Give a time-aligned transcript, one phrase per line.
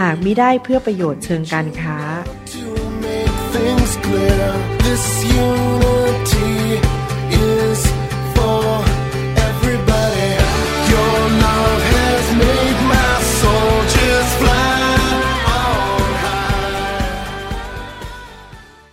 [0.00, 1.98] หากมิได้เพื่อประโยชน์เชิงการค้า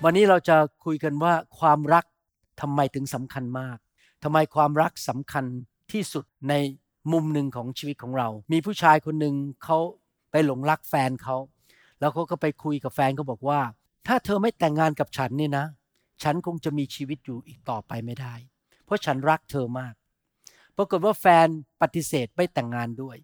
[0.06, 2.06] วันนี้เราจะคุยกันว่าความรัก
[2.62, 3.78] ทำไมถึงสำคัญมาก
[4.24, 5.46] ทำไมความรักสำคัญ
[5.92, 6.54] ที่สุดใน
[7.12, 9.80] มุมหนึ่งของชีวิตของเรา มีผู้ชายคนหนึ่งเขา
[10.34, 11.38] ไปหลงรักแฟนเขา
[12.00, 13.62] แล้วเขาก็ไปคุยกับแฟนเขาบอกว่า
[14.08, 15.66] ถ้าเธอไม่แต่งงานกับฉันเนี่ยนะ
[16.24, 18.34] ฉันคงจะมีชีวิตอยู่อีกต่อไปไม่ได้
[18.86, 19.94] เพราะฉันรักเธอมาก
[20.78, 21.48] ปรากฏว่าแฟน
[21.82, 23.18] ปฏิเสธไม่แต่งงานด้วย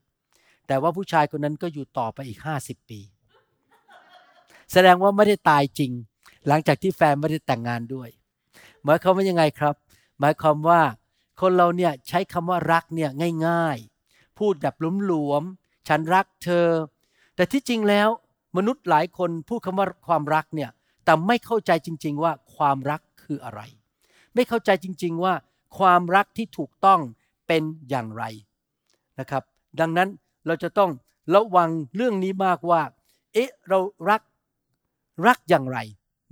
[0.67, 2.99] แต่ว่าผู้ชายคนนั้นก็อยู่ต่อไปอีกห้าสิบปี
[4.71, 5.91] แสดงว่าไม่ได้ตายจริง
[6.47, 8.09] หลังจากที่แฟนไม่ได้แต่งงานด้วย
[8.83, 9.75] หมายความว่ายังไงครับ
[10.19, 10.81] หมายความว่า
[11.41, 13.09] คนเราเนี่ยใช้คำว่ารักเนี่ย
[13.47, 13.77] ง่าย
[14.09, 16.67] ๆ พูดแบบหลวมๆฉันรักเธอ
[17.39, 18.09] แต่ที่จริงแล้ว
[18.57, 20.69] มนุษย์หลายคนพูดคำว่าความรักเนี่ย
[21.05, 23.61] แต่ไม่เข้าใจจริง ๆ ว่าความรักคืออะไร
[24.35, 25.33] ไม่เข้าใจจริง ๆ ว่า
[25.77, 26.99] ความรักที่ถูกต้อง
[27.47, 28.23] เป็นอย่างไร
[29.19, 29.43] นะครับ
[29.79, 30.09] ดังนั้น
[30.45, 30.91] เราจะต้อง
[31.35, 32.81] ระวังเรื่องนี้มากว่า
[33.33, 34.21] เอ๊ะเรารัก
[35.27, 35.79] รักอย่างไร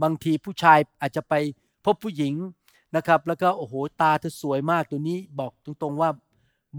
[0.04, 1.34] บางทีผู้ชายอาจจะไป
[1.86, 2.34] พบผู้หญิง
[2.96, 6.10] นะครับ แล้วก็โอ้โหตาเธอสวยมากตัวนี้บอกตรงๆว่า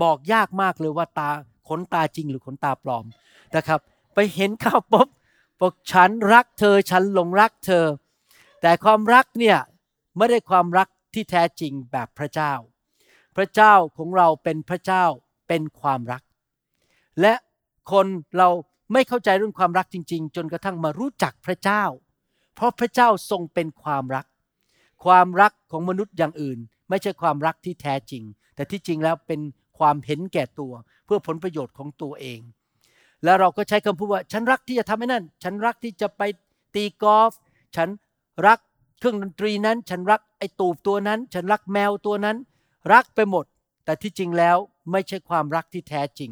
[0.03, 1.31] บอกยากมากเลยว่าตา
[1.69, 3.05] ขนตาจริงหรือขนตาปลอม
[3.57, 3.81] นะครับ
[4.21, 5.09] ไปเห็นเข้าปุ๊บ
[5.61, 7.85] บอกฉันรักเธอฉันหลงรักเธอ
[8.63, 9.59] แต่ความรักเนี่ย
[10.17, 12.53] ไม่ได้ความรักที่แท้จริงแบบพระเจ้า
[13.37, 15.05] พระเจ้าของเราเป็นพระเจ้า
[15.49, 16.23] เป็นความรัก
[17.21, 17.35] และ
[17.93, 18.07] คน
[18.37, 18.49] เรา
[18.93, 21.85] ไม่เข้าใจเรื่องความรักจริง ๆ จนกระทั่งมารู้จักพระเจ้า
[22.55, 24.27] เพราะพระเจ้าทรงเป็นความรัก
[25.05, 28.23] ความรักของมนุษย์อย่างอื่น ไม่ใช่ความรักที่แท้จริง
[28.55, 29.41] แต่ที่จริงแล้วเป็น
[29.79, 30.73] ความเห็นแก่ตัว
[31.05, 32.41] เพื่อผลประโยชน์ของตัวเอง
[33.25, 36.23] แล้วเราก็ใช้คำพูดว่า ฉันรักที่จะทำให้นั่น ฉันรักที่จะไป
[36.75, 37.33] ตีกอล์ฟ
[37.77, 37.89] ฉัน
[38.47, 38.59] รัก
[38.99, 42.37] เครื่องดนตรีนั้น ฉันรักไอ้ตูบตัวนั้น ฉันรักแมวตัวนั้น
[42.93, 43.45] รักไปหมด
[43.85, 44.57] แต่ที่จริงแล้ว
[44.91, 46.31] ไม่ใช่ความรักที่แท้จริง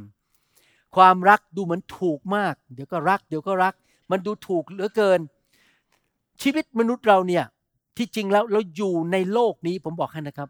[0.96, 3.74] ความรักดูเหมือนถูกมาก เดี๋ยวก็รัก เดี๋ยวก็รัก
[4.10, 5.20] มันดูถูกเหลือเกิน
[6.42, 7.44] ชีวิตมนุษย์เราเนี่ย
[7.96, 10.48] ที่จริงแล้วเราอยู่ในโลกนี้ผมบอกให้นะครับ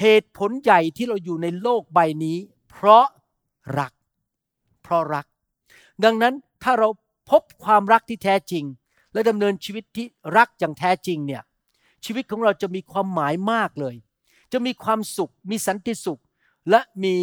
[0.00, 2.38] เหตุผลใหญ่ที่เราอยู่ในโลกใบนี้
[2.70, 3.06] เพราะ
[3.78, 3.92] รัก
[4.82, 5.26] เพราะรัก
[6.04, 6.88] ดังนั้นถ้าเรา
[7.30, 8.64] พบความรักที่แท้จริง
[9.12, 10.06] และดำเนินชีวิตที่
[10.36, 11.42] รักอย่างแท้จริงเนี่ย
[12.04, 13.94] ชีวิตของเราจะมีความหมายมากเลย
[14.52, 16.20] จะมีความสุข มีสันติสุข
[16.70, 17.14] และมี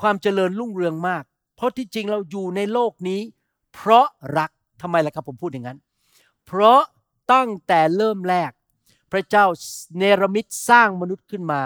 [0.00, 1.24] ความเจริญรุ่งเรืองมาก
[1.56, 3.20] เพราะที่จริงเราอยู่ในโลกนี้
[3.74, 4.06] เพราะ
[4.38, 4.50] รัก
[4.82, 5.78] ทำไมล่ะครับผมพูดอย่างนั้น
[6.46, 6.80] เพราะ
[7.32, 8.50] ตั้งแต่เริ่มแรก
[9.12, 9.44] พระเจ้า
[9.98, 11.60] เนรมิตสร้างมนุษย์ขึ้นมา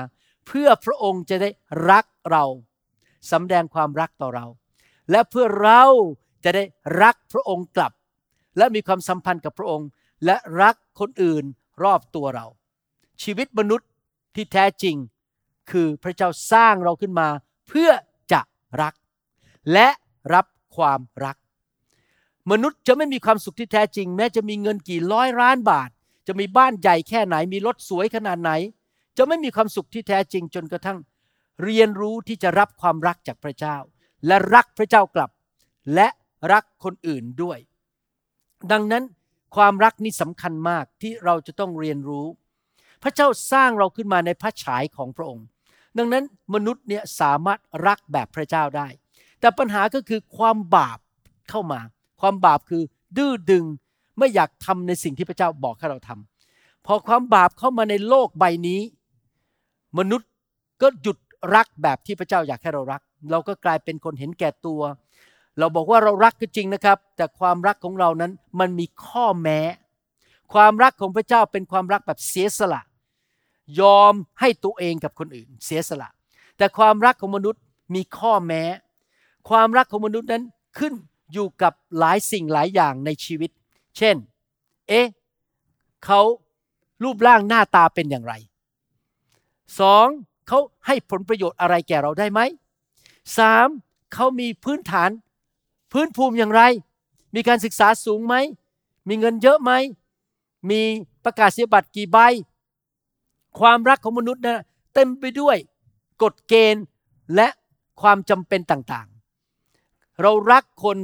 [0.47, 1.51] เพื่อพระองค์จะได้
[1.91, 2.45] รักเรา
[3.33, 4.47] สำแดงความรักต่อเรา
[5.11, 5.83] และเพื่อเรา
[6.45, 6.65] จะได้
[7.03, 7.93] รักพระองค์กลับ
[8.57, 9.89] และมีความสัมพันธ์กับพระองค์
[10.25, 11.45] และรักคนอื่น
[11.83, 12.47] รอบตัวเรา
[13.23, 13.89] ชีวิตมนุษย์
[14.35, 14.97] ที่แท้จริง
[15.71, 17.29] คือพระเจ้าสร้างเราขึ้นมา
[17.69, 17.91] เพื่อ
[18.33, 18.41] จะ
[18.83, 18.95] รัก
[19.73, 19.89] และ
[20.35, 21.37] รับความรัก
[22.51, 25.91] มนุษย์จะไม่มีความสุขที่แท้จริง แม้จะมีเงินกี่ร้อยล้านบาท
[26.27, 28.51] จะมีบ้านใหญ่แค่ไหนมีรถสวยขนาดไหน
[29.17, 30.99] จะไม่มีความสุขที่แท้จริงจนกระทั่ง
[31.63, 33.77] เรียนรู้ที่จะรับความรักจากพระเจ้า
[34.27, 35.31] และรักพระเจ้ากลับ
[35.95, 36.09] และ
[36.53, 37.59] รักคนอื่นด้วย
[38.73, 39.05] ดังนั้น
[39.57, 42.27] ความรักนี่สำคัญมากที่เราจะต้องเรียนรู้
[43.03, 45.47] พระเจ้าสร้างเราขึ้นมาในพระฉายของพระองค์
[45.99, 46.25] ดังนั้น
[46.55, 48.89] มนุษย์เนี่ยสามารถรักแบบพระเจ้าได้
[49.41, 50.99] แต่ปัญหาก็คือความบาป
[51.51, 51.81] เข้ามา
[52.21, 52.83] ความบาปคือ
[53.17, 53.65] ดื้อดึง
[54.19, 58.81] ไม่อยากทำในสิ่งที่พระเจ้าบอกให้เราทำพอความบาปเข้ามาในโลกใบนี้
[59.99, 60.29] มนุษย์
[60.83, 61.19] ก็หยุด
[61.55, 64.81] รักแบบที่พระเจ้าอยากให้เรารัก เราก็กลายเป็นคนเห็นแก่ตัว
[65.59, 69.61] เราบอกว่าเรารักก็จริงนะครับ แต่ความรักของเรานั้นมันมีข้อแม้
[70.53, 72.83] ความรักของพระเจ้าเป็นความรักแบบเสียสละ
[73.81, 76.09] ยอมให้ตัวเองกับคนอื่น เสียสละ
[76.57, 77.61] แต่ความรักของมนุษย์
[77.95, 78.63] มีข้อแม้
[79.49, 80.45] ความรักของมนุษย์นั้น
[80.79, 80.95] ขึ้น
[81.33, 83.51] อยู่กับหลายสิ่งหลายอย่างในชีวิต
[83.97, 84.17] เช่น
[84.89, 85.07] เอ๊ะ
[86.05, 86.21] เขา
[87.03, 88.35] รูปร่างหน้าตาเป็นอย่างไร
[89.81, 90.07] สอง
[90.49, 92.41] เขาให้ผลประโยชน์อะไรแก่เราได้ไหม
[93.39, 93.69] สาม
[94.15, 95.11] เขามีพื้นฐาน
[95.93, 96.63] พื้นภูมิอย่างไร
[97.35, 98.35] มีการศึกษาสูงไหม
[99.09, 99.73] มีเงินเยอะไหม
[100.71, 100.81] มี
[101.25, 102.19] ประกาศนียบัตรกี่ใบ
[103.59, 104.61] ความรักของมนุษย์นะ
[104.95, 105.57] เต็มไปด้วย
[106.23, 106.85] กฎเกณฑ์
[107.35, 107.49] และ
[108.01, 110.97] ความจำเป็นต่างๆ เรารักคน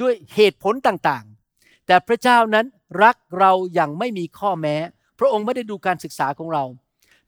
[0.00, 2.66] ด้วยเหตุผลต่างๆ แต่พระเจ้านั้น
[3.02, 4.76] รักเราอย่างไม่มีข้อแม้
[5.18, 6.64] พระองค์ไม่ได้ดูการศึกษาของเรา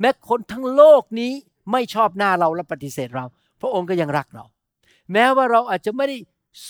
[0.01, 1.33] แม้คนทั้งโลกนี้
[1.73, 3.25] ไม่ชอบหน้าเราและปฏิเสธเรา
[3.65, 4.45] ระองค์ก็ยังรักเรา
[5.13, 6.17] แม้ว่าเราอาจจะไม่ได้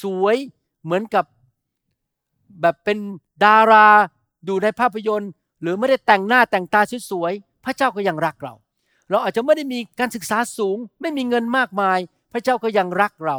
[0.03, 0.37] สวย
[0.85, 1.25] เหมือนกับ
[2.61, 2.99] แบบเป็น
[3.45, 3.87] ดารา
[4.49, 5.31] ดูในภาพยนตร์
[5.63, 6.81] หรือไม่ได้แต่งหน้าแต่งตา
[7.11, 8.55] สวยๆพระเจ้าก็ยังรักเรา
[9.11, 11.99] เราอาจจะไม่ได้มีการศึกษาสูง ไม่มีเงินมากมาย
[12.33, 13.39] พระเจ้าก็ยังรักเรา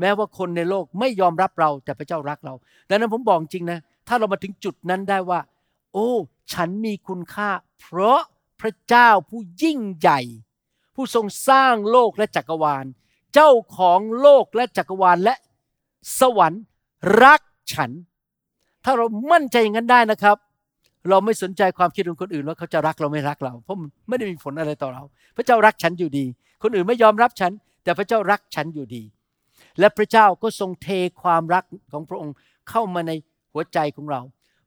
[0.00, 2.54] แม้ว่าคนในโลกไม่ยอมรับเราแต่พระเจ้ารักเรา
[2.88, 3.78] ดังนั้นผมบอกจริงนะ
[4.08, 5.40] ถ้าเรามาถึงจุดนั้นได้ว่า
[5.92, 6.10] โอ้
[6.52, 8.20] ฉันมีคุณค่า เพราะ
[8.60, 10.20] พระเจ้าผู้ยิ่งใหญ่
[10.94, 12.84] ผู้ทรงสร้างโลกและจักรวาล
[13.34, 15.34] เจ้าของโลกและจักรวาลและ
[16.20, 16.62] สวรรค์
[17.24, 17.40] รัก
[17.72, 17.90] ฉัน
[18.84, 20.36] ถ้าเรามั่นใจอย่างนั้นได้นะครับ
[21.08, 25.02] เราไม่สนใจความคิดของคนอื่นว่าเขาจะรักเราไม่รักเรา เพราะมันไม่ได้มีผลอะไรต่อเรา
[25.36, 26.26] พระเจ้ารักฉันอยู่ดี
[26.62, 27.52] คนอื่นไม่ยอมรับฉัน
[27.84, 29.02] แต่พระเจ้ารักฉันอยู่ดี
[29.78, 30.88] และพระเจ้าก็ทรงเท
[31.22, 32.34] ความรักของพระองค์
[32.70, 33.12] เข้ามาใน
[33.52, 34.20] หัวใจของเรา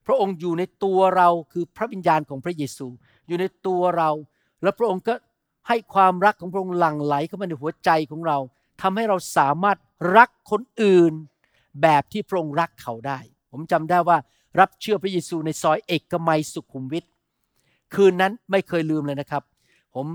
[0.08, 2.88] พระองค์อยู่ในตัวเราคือพระวิญญาณของพระเยซู
[3.28, 4.10] อยู่ในตัวเรา
[4.64, 5.14] แล้วพระองค์ก็
[5.68, 8.38] ให้ความรักของพระองค์หลั่งไหลเข้ามาในหัวใจของเรา
[8.82, 9.78] ทำให้เราสามารถ
[10.18, 11.14] รักคนอื่น
[11.82, 13.20] แบบที่พระองค์รักเขาได้
[13.52, 14.18] ผมจำได้ว่า
[14.60, 17.06] รับเชื่อพระเยซูในซอยเอกมัยสุขุมวิท
[17.94, 19.44] คืนนั้นไม่เคยลืมเลยนะครับ
[19.96, 20.08] ผม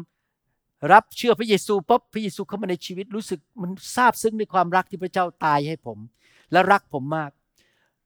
[0.93, 5.99] รับเชื่อพระเยซูปุ๊บพระเยซูเข้ามาในชีวิตรู้สึกมันซาบซึ้งในความรักที่พระเจ้าตายให้ผม
[6.53, 7.31] และรักผมมาก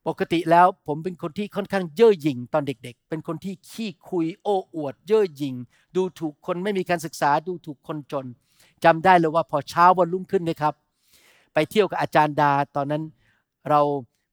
[0.07, 5.55] ปกติแล้วผมเป็นคนที่ค่อนข้างเย่อหยิ่งตอนเด็ก ๆ เป็นคนที่ขี้คุยโอ้อวด เย่อหยิ่ง
[5.97, 8.27] ดูถูกคนไม่มีการศึกษาดูถูกคนจน
[8.85, 10.75] จำได้เลยว่าพอเช้าวันรุ่งขึ้นนะครับ
[11.55, 13.03] ไปเที่ยวกับอาจารย์ดา ตอนนั้น
[13.71, 13.81] เรา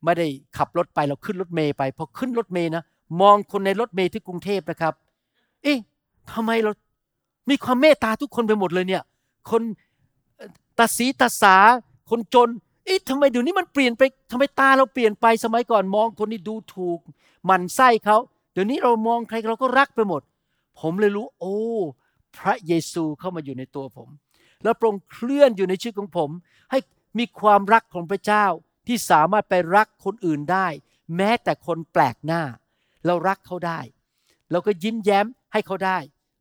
[0.04, 0.28] ไม่ได้
[0.58, 2.84] ขับรถไปเราขึ้นรถเมย์ไปพอขึ้นรถเมย์นะ
[3.22, 4.94] มองคนในรถเมย์ที่กรุงเทพนะครับ
[5.64, 5.78] เอ๊ะ
[6.32, 6.72] ทำไมเรา
[7.50, 9.04] มีความเมตตาทุกคนไปหมดเลยเนี่ย
[9.50, 9.62] คน
[10.78, 11.56] ตาสีตาสา
[12.10, 12.50] คนจน
[12.86, 17.00] เอ๊ะทำไมเดี๋ยวนี้มันเปลี่ยนไปทำไมตาเราเปลี่ยนไปสมัยก่อนมองคนนี้ดูถูก
[17.46, 18.18] หมันไส้เขา
[18.54, 20.22] เดี๋ยวนี้เรามองใครเราก็รักไปหมด
[20.80, 21.58] ผมเลยรู้ โอ้
[22.38, 24.10] พระเยซูเข้ามาอยู่ในตัวผม
[24.64, 26.30] แล้วปรงเคลื่อนอยู่ในชีวิตของผม
[26.72, 26.80] ให้
[27.20, 28.46] มีความรักของพระเจ้า
[28.88, 30.68] ที่สามารถไปรักคนอื่นได้
[31.16, 32.44] แม้แต่คนแปลกหน้า
[33.06, 33.80] เรารักเขาได้
[34.52, 35.98] เราก็ยิ้มแย้มให้เขาได้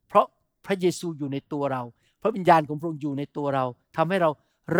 [0.08, 0.26] เพราะ
[0.66, 1.82] พระเยซูอยู่ในตัวเรา
[2.22, 3.64] พระวิญญาณของพระองค์อยู่ในตัวเรา
[3.96, 4.30] ทำให้เรา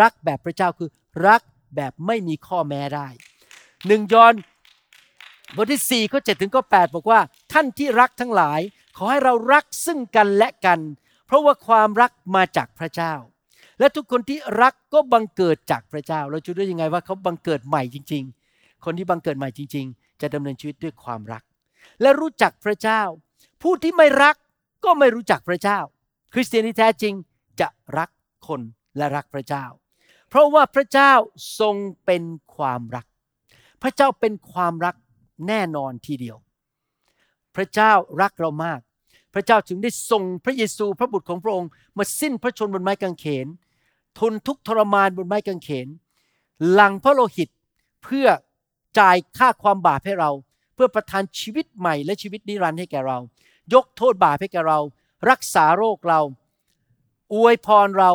[0.01, 0.89] รักแบบพระเจ้าคือ
[1.29, 1.43] รัก
[1.77, 3.09] แบบไม่มีข้อแม้ได้
[3.87, 4.35] หนึ่งยอห์น
[5.57, 7.21] บทที่4ข้อ7ถึงข้อ8บอกว่า
[7.53, 8.61] ท่านที่รักทั้งหลาย
[8.97, 10.81] ขอให้เรารักซึ่งกันและกัน
[11.27, 13.15] เพราะว่าความรักมาจากพระเจ้า
[13.79, 18.25] และทุกคนที่รักก็บังเกิดจากพระเจ้า เราจะรู้ยังไงว่าเขาบังเกิดใหม่จริง
[18.55, 21.43] ๆ คนที่บังเกิดใหม่จริง ๆ จะดำเนินชีวิตด้วยความรัก
[22.01, 23.03] และรู้จักพระเจ้า
[23.63, 24.37] ผู้ที่ไม่รัก
[24.85, 25.79] ก็ไม่รู้จักพระเจ้า
[26.33, 27.15] คริสเตียนที่แท้จริง
[27.61, 27.69] จะ
[27.99, 28.11] รัก
[28.47, 28.61] คน
[28.97, 29.65] และรักพระเจ้า
[30.31, 31.13] เพราะว่าพระเจ้า
[31.61, 32.23] ทรงเป็น
[32.55, 33.07] ความรัก
[33.83, 34.97] พระเจ้าเป็นความรัก
[35.49, 36.37] แน่นอนทีเดียว
[37.57, 37.93] พระเจ้า
[38.23, 38.81] รักเรามาก
[39.35, 43.47] พระเจ้าจึงได้ส่งพระเยซูพระบุตรของพระองค์มาสิ้นพระชนบนไม้กางเขน
[44.19, 45.89] ทนทุกทรมานบนไม้กางเขน
[46.71, 47.49] หลังพระโลหิต
[48.03, 48.27] เพื่อ
[48.99, 50.31] จ่ายค่าความบาปให้เรา
[50.75, 53.19] เพื่อประทานชีวิตใหม่และชีวิตนิรันดร์ให้แก่เรา
[53.75, 54.79] ยกโทษบาปให้แก่เรา
[55.31, 56.21] รักษาโรคเรา
[57.35, 58.11] อวยพรเรา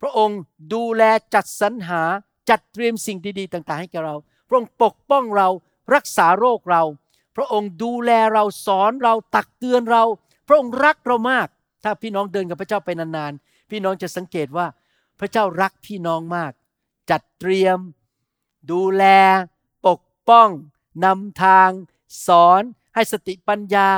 [0.00, 0.38] พระองค์
[0.74, 1.02] ดูแล
[1.34, 2.02] จัดสรรหา
[2.50, 4.14] จัดเตรียมสิ่งดีๆ ต่างๆ ให้แก่เรา
[4.48, 5.48] พระองค์ปกป้องเรา
[5.94, 6.82] รักษาโรคเรา
[7.36, 10.02] พระองค์ดูแลเราสอนเราตักเตือนเรา
[10.48, 11.46] พระองค์รักเรามาก
[11.84, 14.66] ถ้าพี่น้องเดินกับพระเจ้าไปนานๆ พี่น้องจะสังเกตว่า
[15.20, 16.52] พระเจ้ารักพี่น้องมาก
[17.10, 17.78] จัดเตรียม
[18.70, 19.04] ดูแล
[19.86, 20.48] ปกป้อง
[21.04, 21.70] นำทาง
[22.26, 22.62] สอน
[22.94, 23.88] ให้สติปัญญา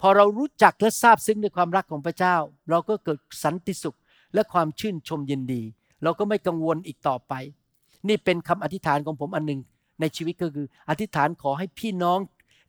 [0.00, 2.36] พอเรารู้จักและทราบซึ้งในความรักของพระเจ้า
[2.70, 3.96] เราก็เกิดสันติสุข
[4.34, 5.62] และความชื่นชมยินดี
[6.02, 7.34] เราก็ไม่กังวลอีกต่อไป
[8.08, 9.60] นี่เป็นคำอธิษฐานของผมอันหนึ่ง
[10.00, 12.18] ในชีวิตก็คือ อธิษฐานขอให้พี่น้อง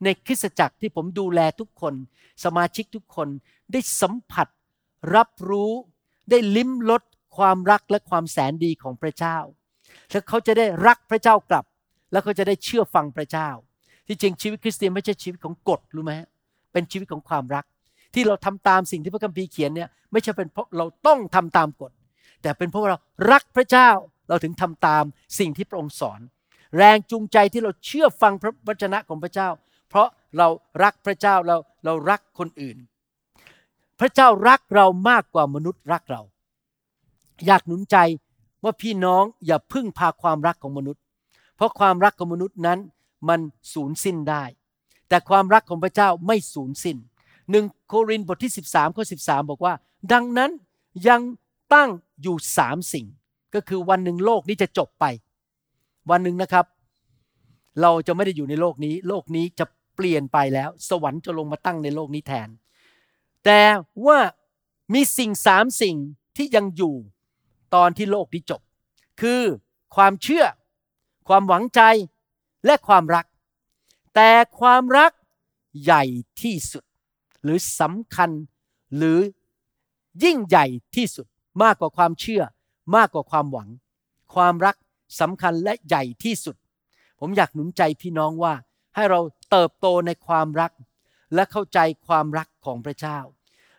[0.04, 1.94] ในคริสตจักรที่ผมดูแลทุกคน
[2.44, 3.28] สมาชิกทุกคน
[3.72, 4.48] ได้สัมผัส
[5.16, 5.72] รับรู้
[6.30, 7.02] ได้ลิ้มรส
[7.38, 9.38] ความรักและความแสนดีของพระเจ้า
[10.12, 11.66] และเขาจะได้รักพระเจ้ากลับ
[12.12, 13.50] แล้วเขาจะได้เชื่อฟังพระเจ้า
[14.08, 16.14] ที่จริงชีวิตคริสเตียนไม่ใช่ชีวิตของกฎรู้ไหม
[16.72, 17.66] เป็นชีวิตของความรัก
[18.14, 21.92] ที่เราทำตามสิ่งที่พระคัมภีร์เขียนเนี่ยไม่ใช่เป็นเพราะเราต้องทำตามกฎ
[22.42, 22.98] แต่เป็นเพราะเรา
[23.32, 23.90] รักพระเจ้า
[24.30, 25.04] เราถึงทำตาม
[25.40, 26.20] สิ่งที่พระองค์สอน
[26.78, 29.50] แรงจูงใจที่เราเชื่อฟังพระวจนะของพระเจ้า
[29.90, 30.48] เพราะเรา
[30.84, 32.78] รักพระเจ้าเราเรารักคนอื่น
[34.00, 36.22] พระเจ้ารักเรามากกว่ามนุษย์รักเรา
[37.46, 37.98] อยากหนุนใจ
[38.64, 41.02] ว่าพี่น้องอย่าพึ่งพาความรักของมนุษย์
[41.56, 42.80] เพราะความรักของมนุษย์นั้น
[43.30, 43.40] มัน
[43.74, 44.44] สูญสิ้นได้
[45.10, 46.98] แต่ความรักของพระเจ้าไม่สูญสิ้น
[47.52, 49.74] หนึ่งโครินธ์บทที่ 13ข้อ13 บอกว่า
[50.14, 50.52] ดังนั้น
[51.08, 51.22] ยัง
[51.74, 51.90] ตั้ง
[52.22, 53.06] อยู่สามสิ่ง
[53.54, 55.06] ก็คือวันหนึ่งโลกนี้จะจบไป
[56.10, 56.66] วันหนึ่งนะครับ
[57.82, 59.66] เราจะไม่ได้อยู่ในโลกนี้ โลกนี้จะ
[59.96, 62.50] เปลี่ยนไปแล้ว สวรรค์จะลงมาตั้งในโลกนี้แทน
[63.46, 63.62] แต่
[64.06, 64.20] ว่า
[64.94, 65.96] มีสิ่งสามสิ่ง
[66.38, 66.96] ที่ยังอยู่
[67.76, 68.62] ตอนที่โลกนี้จบ
[69.22, 69.42] คือ
[69.96, 70.46] ความเชื่อ
[71.28, 71.82] ความหวังใจ
[72.66, 73.26] และความรัก
[74.16, 75.12] แต่ความรัก
[75.84, 76.04] ใหญ่
[76.42, 76.84] ที่สุด
[77.44, 78.32] หรือสำคัญ
[78.98, 79.20] หรือ
[80.24, 80.66] ยิ่งใหญ่
[80.96, 81.28] ที่สุด
[81.64, 82.44] มากกว่าความเชื่อ
[82.96, 83.70] มากกว่าความหวัง
[84.36, 84.76] ความรัก
[85.20, 86.56] สำคัญและใหญ่ที่สุด
[87.20, 88.54] ผมอยากหนุนใจพี่น้องว่า
[88.96, 89.20] ให้เรา
[89.52, 90.72] เติบโตในความรัก
[91.34, 93.20] และเข้าใจความรักของพระเจ้า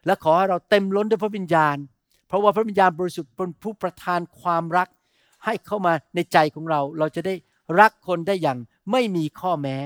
[0.06, 1.76] และขอให้เราเต็มล้นด้วยพระวิญญาณ
[2.26, 4.88] เพราะว่าพระวิญญาณบริสุทธิ์เป็นผู้ประทานความรัก
[5.44, 7.34] ให้เข้ามาในใจของเรา เราจะได้
[7.80, 8.58] รักคนได้อย่าง
[8.92, 9.76] ไม่มีข้อแม้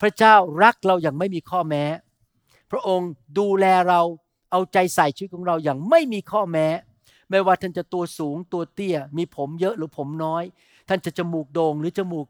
[0.00, 1.84] พระเจ้ารักเราอย่างไม่มีข้อแม้
[2.70, 4.00] พระองค์ดูแลเรา
[4.50, 6.68] เอาใจใส่ชีวิตของเราอย่างไม่มีข้อแม้
[7.30, 10.44] ไม่ว่าท่านจะตัวสูงตัวเตี้ย มีผมเยอะหรือผมน้อย
[10.88, 12.26] ท่านจะจมูกโด่งหรือจมูก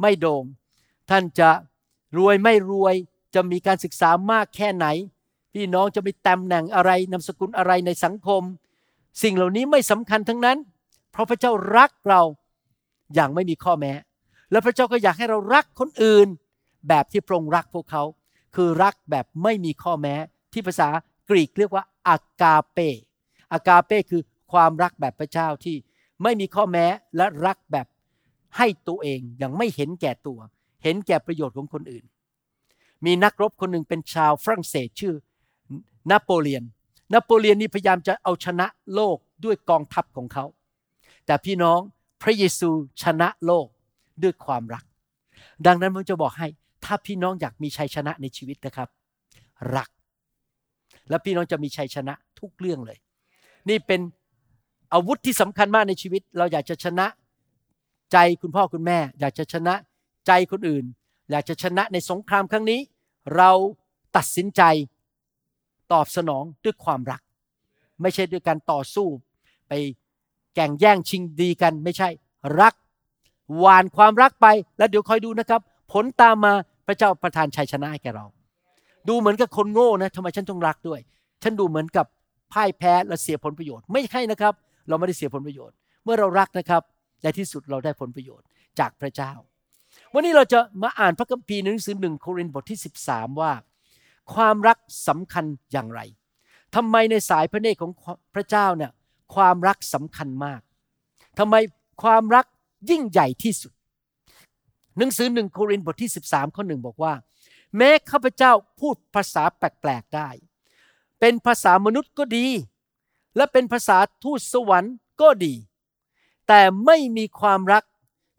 [0.00, 0.44] ไม่โด่ง
[1.10, 1.50] ท่านจะ
[2.16, 2.94] รวยไม่รวย
[3.34, 4.86] จะมีการศึกษามากแค่ไหน
[5.52, 8.42] พี่น้องจะมีตำแหน่งอะไรนามสกุลอะไรในสังคม
[9.22, 10.58] สิ่งเหล่านี้ไม่สำคัญทั้งนั้น
[11.12, 12.22] เพราะพระเจ้ารักเรา
[13.14, 13.92] อย่างไม่มีข้อแม้
[14.50, 16.28] และพระเจ้าก็อยากให้เรารักคนอื่น
[16.88, 18.02] แบบที่พระองค์รักพวกเขา
[18.54, 20.14] คือรักแบบไม่มีข้อแม้
[20.52, 20.88] ที่ภาษา
[21.30, 22.78] กรีกเรียกว่าอากาเป
[23.52, 24.22] อากาเปคือ
[24.52, 25.76] ความรักแบบพระเจ้าที่
[26.22, 26.86] ไม่มีข้อแม้
[27.16, 27.86] และรักแบบ
[28.56, 30.38] ให้ตัวเองอย่างไม่เห็นแก่ตัว
[30.82, 32.04] เห็นแก่ประโยชน์ของคนอื่น
[33.04, 35.14] มีนักรบคนหนึ่งเป็นชาวฝรั่งเศสชื่อ
[36.10, 36.64] นโปเลียน
[37.12, 40.44] นโปเลียนนี่พยายามจะเอาชนะโลกด้วยกองทัพของเขา
[41.26, 41.80] แต่พี่น้อง
[42.22, 42.70] พระเยซู
[43.02, 43.66] ชนะโลก
[44.22, 44.84] ด้วยความรัก
[45.66, 46.48] ดังนั้นผมจะบอกให้
[46.86, 48.88] ถ้าพี่น้องอยากมีชัยชนะในชีวิตนะครับ
[49.76, 49.88] รัก
[51.08, 52.98] และพี่น้องจะมีชัยชนะทุกเรื่องเลย
[53.68, 54.00] นี่เป็น
[54.92, 57.06] อาวุธที่สำคัญมากในชีวิต เราอยากจะชนะ
[58.12, 59.74] ใจคุณพ่อคุณแม่ อยากจะชนะ
[60.26, 60.84] ใจคนอื่น
[61.30, 62.80] อยากจะชนะในสงครามครั้งนี้
[63.36, 63.50] เรา
[64.16, 64.62] ตัดสินใจ
[65.92, 67.20] ตอบสนองด้วยความรัก
[68.02, 69.08] ไม่ใช่ด้วยการต่อสู้
[69.68, 69.72] ไป
[70.54, 72.08] แก่งแย่งชิงดีกันไม่ใช่
[72.60, 72.74] รัก
[73.58, 74.46] หวานความรักไป
[74.78, 75.60] แล้วเดี๋ยวคอยดูนะครับ
[75.92, 76.54] ผลตามมา
[76.86, 78.26] พระเจ้าประทานชัยชนะให้แก่เรา
[79.08, 81.00] ดูเหมือนกับคนโง่นะทำไมฉันต้องรักด้วย
[81.42, 82.06] ฉันดูเหมือนกับ
[82.52, 84.54] พ่ายแพ้และเสียผลประโยชน์ไม่ใช่นะครับ
[84.88, 85.74] เราไม่ได้เสียผลประโยชน์
[86.04, 86.82] เมื่อเรารักนะครับ
[87.22, 88.46] ในที่สุดเราได้ผลประโยชน์
[88.78, 89.32] จากพระเจ้า
[90.12, 92.78] วันนี้เราจะมาอ่านพระคัมภีร์ในหนังสือหนึ่งโครินธ์บทที่
[93.08, 93.52] 13 ว่า
[94.34, 94.78] ความรัก
[95.08, 96.00] สำคัญอย่างไร
[96.74, 97.90] ทำไมในสายพระเนตรของ
[98.34, 98.90] พระเจ้าเนี่ย
[99.34, 100.60] ความรักสำคัญมาก
[101.38, 101.54] ทำไม
[102.02, 102.46] ความรัก
[102.90, 103.72] ยิ่งใหญ่ที่สุด
[104.98, 107.12] หนังสือหนึ่งโครินธ์บทที่ 13ข้อหนึ่งบอกว่า
[107.76, 110.28] แม้ข้าพเจ้าพูดภาษาแปลกๆได้
[111.20, 112.46] เป็นภาษามนุษย์ก็ดี
[113.36, 115.54] และเป็นภาษาทูตสวรรค์ก็ดี
[116.48, 117.84] แต่ไม่มีความรัก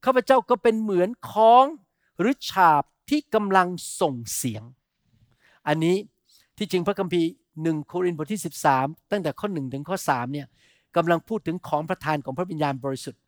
[0.06, 1.66] ข้าพเจ้าก็เป็นเหมือนค้อง
[2.20, 3.68] หรือฉาบที่กำลัง
[4.02, 4.64] ส่งเสียง
[5.68, 5.96] อันนี้
[6.58, 7.30] ที่จริงพระคัมภีร์
[7.64, 8.42] หนึ่งโครินธ์บทที่
[8.74, 10.48] 13 ตั้งแต่ข้อหนึ่งถึงข้อ3เนี่ย
[10.96, 13.22] กำลังพูดถึงของประทานของพระวิญญาณบริสุทธิ์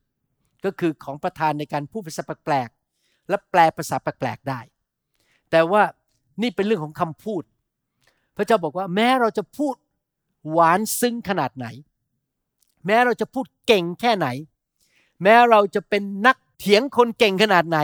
[0.66, 2.79] ก็คือของประทานในการพูดภาษาแปลกๆ
[3.30, 4.60] และแปลภาษาแปลกๆได้
[5.52, 5.84] แต่ว่า
[6.42, 7.44] นี่เป็นเรื่องของคำพูด
[8.36, 9.76] พระเจ้าบอกว่าแม้เราจะพูด
[10.52, 11.68] หวานซึ้งขนาดไหน
[12.86, 14.28] แม้เราจะพูดเก่งแค่ไหน
[15.24, 17.80] แม้เราจะเป็นนักเถียงคนเก่งขนาดไหน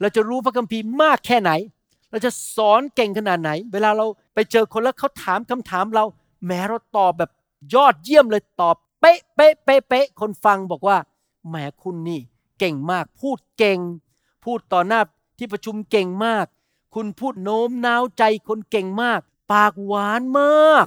[0.00, 1.52] เราจะรู้พระคัมภีร์มากแค่ไหน
[2.10, 6.04] เราจะสอนเก่งขนาดไหน เวลาเราไปเจอคนแล้วเขาถามคำถามเรา
[6.46, 7.30] แม้เราตอบแบบ
[7.74, 10.96] ยอดเยี่ยมเลยตอบเป๊ะเป๊ะเป๊ะเป๊ะคนฟังบอกว่า
[11.48, 12.20] แหมคุณนี่
[12.58, 13.78] เก่งมากพูดเก่ง
[14.44, 15.00] พูดต่อหน้า
[15.38, 16.46] ที่ประชุมเก่งมาก
[16.94, 19.20] คุณพูดโน้มน้าวใจคนเก่งมาก
[19.52, 20.86] ปากหวานมาก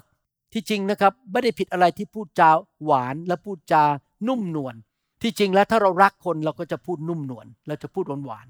[0.53, 2.49] ที่จริงนะครับไม่ได้ผิดอะไรที่พูดจา
[2.83, 3.83] หวานและพูดจา
[4.27, 4.75] นุ่มนวล
[5.21, 8.47] ที่จริงแล้วถ้าเรารักคนเราก็จะพูดนุ่มนวลเราจะพูดหวานหวาน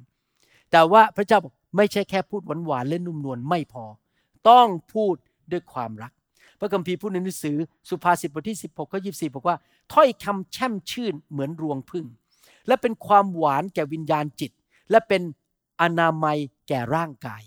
[0.71, 3.85] แต่ว่าพระเจ้าบอกไม่ใช่แค่พูดหวานหวานและนุ่มนวลไม่พอ
[4.49, 5.15] ต้องพูด
[5.51, 6.11] ด้วยความรัก
[6.59, 7.57] พระคัมภีร์พูดในหนังสือ
[7.89, 9.55] สุภาษิตบทที่ 16ข้อ24 บอกว่า
[9.93, 12.05] ถ้อยคำแช่มชื่นเหมือนรวงพึ่ง
[12.67, 14.51] และเป็นความหวานแก่วิญญาณจิต
[14.93, 15.21] และเป็น
[15.81, 17.41] อนามัยแก่ร่างกาย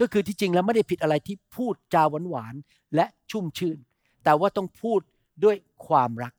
[0.00, 2.54] ก็คือที่จริงแล้วไม่ได้ผิดอะไรที่พูดจาหวานหวาน
[2.94, 3.78] และชุ่มชื่น
[4.24, 5.00] แต่ว่าต้องพูด
[5.44, 5.56] ด้วย
[5.86, 6.32] ความรัก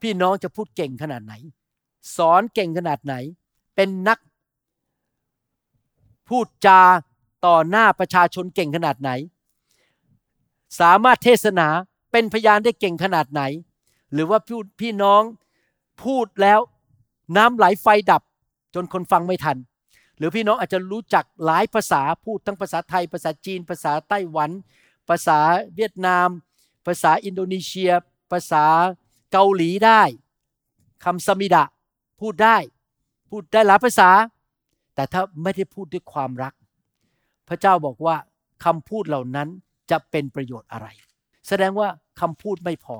[0.00, 1.34] พี่น้องจะพูดเก่งขนาดไหน
[2.16, 3.14] สอนเก่งขนาดไหน
[3.74, 4.18] เป็นนัก
[6.28, 6.80] พูดจา
[7.46, 9.10] ต่อหน้าประชาชนเก่งขนาดไหน
[10.80, 11.68] สามารถเทศนา
[12.12, 13.42] เป็นพยานได้เก่งขนาดไหน
[14.12, 14.38] หรือว่า
[14.80, 15.22] พี่น้อง
[16.04, 16.60] พูดแล้ว
[17.36, 18.22] น้ำไหลไฟดับ
[18.76, 19.56] จนคนฟังไม่ทัน
[20.18, 24.50] หรือพี่น้องอาจจะรู้จักหลายภาษาพูดทั้งภาษาไทย ภาษาจีน ภาษาไต้หวัน
[25.08, 25.38] ภาษา
[25.76, 26.28] เวียดนาม
[26.86, 27.92] ภาษาอินโดนีเซีย
[28.32, 28.64] ภาษา
[29.32, 30.02] เกาหลีได้
[31.04, 31.64] คำสมิดะ
[32.20, 32.56] พูดได้
[33.30, 34.10] พูดได้หลายภาษา
[34.94, 36.54] แต่ถ้าไม่ได้พูดด้วยความรัก
[37.48, 38.16] พระเจ้าบอกว่า
[38.64, 39.48] คำพูดเหล่านั้น
[39.90, 40.86] จะเป็นประโยชน์อะไร
[41.48, 41.88] แสดงว่า
[42.20, 42.96] คำพูดไม่พอ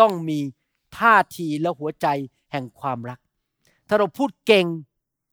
[0.00, 0.38] ต้องมี
[0.98, 2.06] ท่าทีและหัวใจ
[2.52, 3.18] แห่งความรัก
[3.88, 4.66] ถ้าเราพูดเก่ง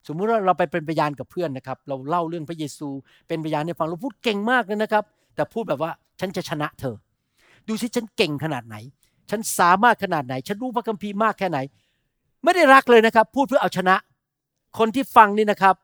[0.08, 2.90] สมมุติว่าเราไปเป็นพยานกับเพื่อนนะครับ เราเล่าเรื่องพระเยซู
[3.28, 5.04] เป็นพยานให้ฟังเราพูดเก่งมากเลยนะครับ
[5.36, 6.96] แต่พูดแบบว่าฉันจะชนะเธอ
[7.68, 8.76] ดูสิฉันเก่งขนาดไหน
[9.30, 11.60] ฉันสามารถขนาดไหน ฉันรู้พระคัมภีร์มากแค่ไหน
[12.44, 13.96] ไม่ได้รักเลยนะครับ พูดเพื่อเอาชนะ
[14.78, 15.76] คนที่ฟังนี่นะครับ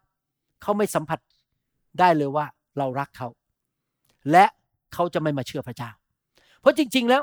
[0.62, 1.20] เขาไม่สัมผัส
[2.00, 2.46] ได้เลยว่า
[2.78, 3.28] เรารักเขา
[4.32, 4.46] และ
[4.94, 5.90] เขาจะไม่มาเชื่อพระเจ้า
[6.62, 7.22] เพราะจริง ๆ แล้ว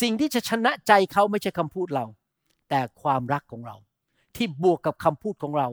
[0.00, 2.04] สิ่งที่จะชนะใจเขาไม่ใช่คำพูดเรา
[2.68, 3.76] แต่ความรักของเรา
[4.36, 5.68] ที่บวกกับคำพูดของเรา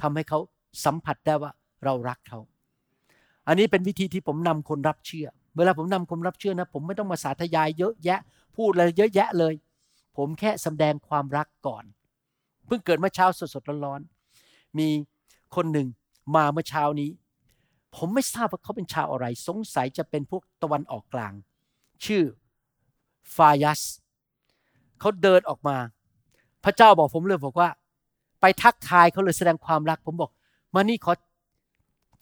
[0.00, 0.38] ทำให้เขา
[0.84, 1.52] สัมผัสได้ว่า
[1.84, 2.38] เรารักเขา
[3.46, 8.20] อันนี้เป็นวิธีที่ผมนำคนรับเชื่อ เวลาผมนำคนรับเชื่อนะ ผมไม่ต้องมาสาธยายเยอะแยะ
[8.56, 9.54] พูดอะไรเยอะแยะเลย
[10.16, 11.84] ผมแค่แสดงความรักก่อน
[12.66, 14.88] เพิ่งเกิดเมื่อเช้าสดๆร้อนๆมี
[15.54, 15.88] คนหนึ่ง
[16.36, 17.10] มาเมื่อเช้านี้
[17.96, 21.34] ผมไม่ทราบว่าเขาเป็นชาวอะไร สงสัยจะเป็นพวกตะวันออกกลาง
[22.04, 22.24] ชื่อ
[23.36, 23.80] ฟายัส
[25.00, 25.76] เขาเดินออกมา
[26.64, 27.68] พระเจ้าบอกผมเลยบอกว่า
[28.40, 30.30] ไปทักทายเขาเลยแสดงความรัก ผมบอก
[30.74, 31.12] มานี่ขอ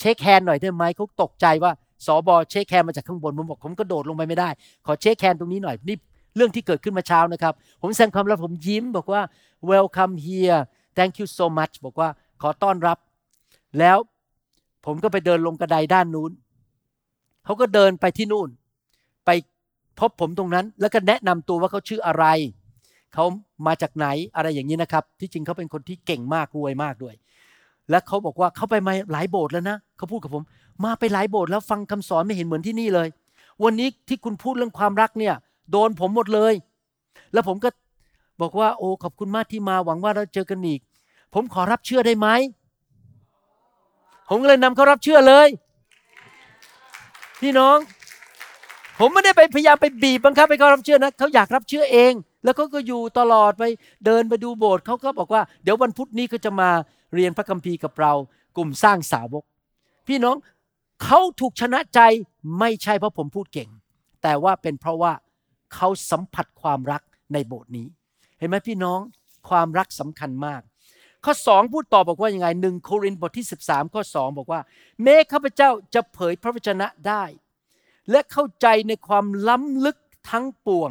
[0.00, 1.72] เช็คแฮนหน่อยได้ไหมเขาตกใจว่า
[2.06, 4.48] สอบอเช็คแฮนมาจากข้างบนผมบอกผมก็โดดลงไปไม่ได้
[4.86, 5.96] ขอเช็คแฮนตรงนี้หน่อยนี่
[6.36, 9.22] เรื่องที่เกิดขึ้นมาเช้านะครับ ผมแสดงความรักผมยิ้มบอกว่า
[9.70, 10.60] welcome here
[10.96, 12.08] thank you so much บอกว่า
[12.42, 12.98] ขอต้อนรับ
[13.78, 13.98] แล้ว
[14.86, 16.30] ผมก็ไปเดินลงกระไดด้านนู้น
[17.44, 18.48] เขาก็เดินไปที่นู่น
[19.26, 19.30] ไป
[19.98, 22.24] พบผมตรงนั้น แล้วก็แนะนำตัวว่าเขาชื่ออะไร
[23.16, 23.26] เขา
[23.66, 24.06] มาจากไหน
[24.36, 27.14] อะไรอย่างนี้นะครับ ที่จริงเขาเป็นคนที่เก่งมากรวยมากด้วย
[27.90, 30.44] และเขาบอกว่าเขาไปมาหลายโบสถ์แล้วนะเขาพูดกับผม
[30.84, 33.08] มาไปหลายโบสถ์แล้วฟังคำสอนไม่เห็นเหมือนที่นี่เลย
[33.64, 35.34] วันนี้ที่คุณพูดเรื่องความรักเนี่ย
[35.70, 36.54] โดนผมหมดเลย
[37.32, 37.68] แล้วผมก็
[38.40, 40.80] บอกว่าโอ้ขอบคุณมากที่มาหวังว่าเราเจอกันอีก
[41.34, 42.28] ผมขอรับเชื่อได้ไหม
[44.28, 45.48] ผมก็เลยนำเขารับเชื่อเลย
[47.40, 47.78] พี่น้อง
[48.98, 52.12] ผมไม่ได้ไปพยายามไปบีบบังคับให้เขารับเชื่อนะเขาอยากรับเชื่อเอง
[52.46, 53.62] แล้วเขาก็อยู่ตลอดไป
[54.06, 56.70] เดินไปดูโบสถ์เขาก็บอกว่าเดี๋ยววันพุธนี้เขาจะมา
[57.14, 58.12] เรียนพระคัมภีร์กับเรา
[58.56, 59.44] กลุ่มสร้างสาวก
[60.08, 60.36] พี่น้อง
[61.04, 62.00] เขาถูกชนะใจ
[62.58, 63.70] ไม่ใช่เพราะผมพูดเก่ง
[64.22, 65.12] แต่ว่าเป็นเพราะว่า
[65.74, 67.86] เขาสัมผัสความรักในโบสถ์นี้
[68.38, 69.00] เห็นไหมพี่น้อง
[69.48, 70.62] ความรักสำคัญมาก
[71.24, 74.60] ข้อสองพูดต่อบอกว่ายังไงหนึ่งโครินธ์บทที่ 13 ข้อสองบอกว่า
[75.02, 77.24] แม้ข้าพเจ้าจะเผยพระวจนะได้
[78.10, 79.96] และเข้าใจในความล้ำลึก
[80.30, 80.90] ทั้งปวง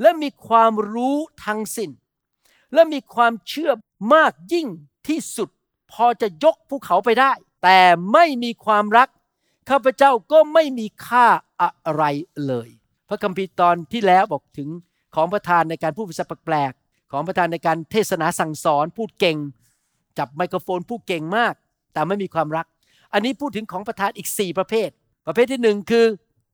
[0.00, 1.90] และมีความรู้ทั้งสิ้น
[2.74, 3.72] และมีความเชื่อ
[4.14, 4.66] มากยิ่ง
[5.08, 5.48] ที่สุด
[5.92, 7.32] พอจะยกภูเขาไปได้
[7.62, 7.80] แต่
[8.12, 9.08] ไม่มีความรัก
[9.68, 11.26] ข้าพเจ้าก็ไม่มีค่า
[11.62, 12.04] อะไร
[12.46, 12.68] เลย
[13.08, 14.68] พระคัมภีร์ตอนที่แล้วบอกถึง
[15.14, 19.38] ของประธานในการพูดภาษาแปลกๆของประธานในการเทศนาสั่งสอนพูดเก่ง
[20.18, 21.54] จับไมโครโฟนพูดเก่งมาก
[21.92, 22.66] แต่ไม่มีความรัก
[23.12, 24.88] อันนี้พูดถึงของประธานอีก 4 ประเภท
[25.26, 26.06] ประเภทที่หนึ่งคือ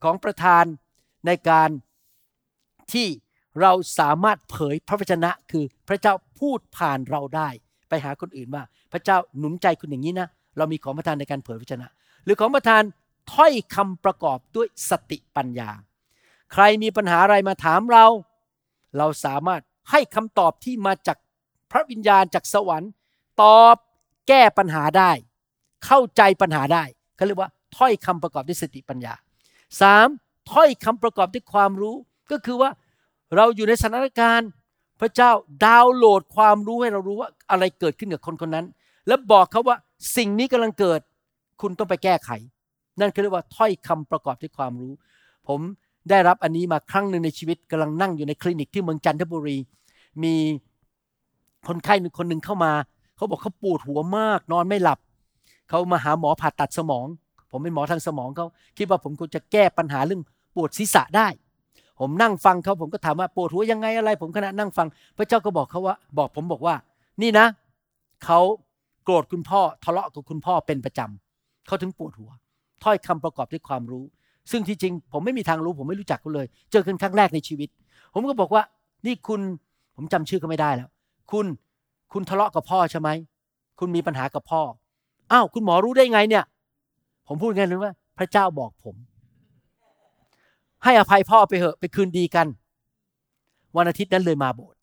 [0.05, 0.65] ของประธาน
[1.27, 1.71] ในการ
[2.93, 3.07] ที่
[3.61, 7.49] เราสามารถเผยพระวจนะคือพระเจ้าพูดผ่านเราได้
[7.88, 8.62] ไปหาคนอื่นว่า
[8.93, 11.88] พระเจ้าหนุนใจคุณอย่างนี้นะ เรามีของประทานในการเผยพระวจนะ
[12.25, 12.83] หรือของประทาน
[13.33, 15.71] ถ้อยคำประกอบด้วยสติปัญญา
[16.53, 18.07] ใครมีปัญหาอะไรมาถามเรา
[18.99, 21.19] เราสามารถให้คำตอบที่มาจาก
[21.71, 22.91] พระวิญญาณจากสวรรค์
[23.43, 23.77] ตอบ
[24.29, 25.12] แก้ปัญหาได้
[25.87, 26.85] เข้าใจปัญหาได้
[27.17, 29.15] เขาเรียกว่าถ้อยคำประกอบด้วยสติปัญญา
[29.81, 30.09] สาม
[30.53, 31.97] ถ้อยคำประกอบด้วยความรู้
[32.31, 32.71] ก็คือว่า
[33.37, 34.51] เราอยู่ในสถานการณ์
[35.01, 35.31] พระเจ้า
[35.64, 38.66] ดาวน์โหลดความรู้ให้เรารู้ว่าอะไรเกิดขึ้นกับคนคนนั้น
[39.09, 39.77] แล้วบอกเขาว่า
[40.16, 41.01] สิ่งนี้กำลังเกิด
[41.61, 42.31] คุณต้องไปแก้ไข
[43.01, 44.92] นั่นคือเรียกว่าถ้อยคำประกอบด้วยความรู้
[45.49, 45.61] ผม
[46.11, 49.59] ได้รับอันนี้มาครั้งหนึ่งในชีวิตกำลังนั่งอยู่ในคลินิกที่เมืองจันทบุรี
[50.23, 50.35] มี
[51.68, 52.73] คนไข้หนึ่งคนหนึ่งเข้ามา
[53.16, 54.99] เขาบอกเขาปวดหัวมาก นอนไม่หลับ
[55.68, 57.07] เขามาหาหมอผ่าตัดสมอง
[57.51, 58.47] ผมเป็นหมอทางสมองเขา
[58.79, 60.23] คิดว่าผมควรจะแก้ปัญหาเรื่อง
[60.55, 61.27] ปวดศีรษะได้
[62.05, 64.87] ผมนั่งฟังเขาผมก็ถามว่าปวดหัวยังไงอะไร ผมขณะนั่งฟัง
[65.17, 66.75] พระเจ้าก็บอกเขาว่า บอกผมบอกว่า
[67.23, 67.47] นี่นะ
[68.25, 68.41] เขา
[69.05, 72.31] โกรธคุณพ่อทะเลาะกับคุณพ่อเป็นประจำเขาถึงปวดหัว
[72.83, 74.05] ถ้อยคำประกอบด้วยความรู้
[74.51, 77.69] ซึ่งที่จริง ผมไม่มีทางรู้ ผมไม่รู้จักเขาเลย เจอกันครั้งแรกในชีวิต
[78.15, 78.62] ผมก็บอกว่า
[79.07, 79.41] นี่คุณ
[79.97, 80.88] ผมจำชื่อเขาไม่ได้แล้ว
[81.31, 81.47] คุณ
[82.12, 83.09] คุณทะเลาะกับพ่อใช่ไหม
[83.79, 84.62] คุณมีปัญหากับพ่อ
[85.33, 86.45] อ้าวคุณหมอรู้ได้ไงเนี่ย
[87.29, 88.97] ผมพูดไงรู้ว่า พระเจ้าบอกผม
[90.85, 92.47] ให้อภัยพ่อไปเหอะไปคืนดีกัน
[93.77, 94.79] วันอาทิตย์นั้นเลยมาโบสถ์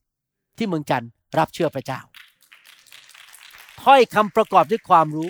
[0.57, 1.99] ที่เมืองจันทร์รับเชื่อพระเจ้า
[3.81, 5.29] ถ้อยคำประกอบด้วยความรู้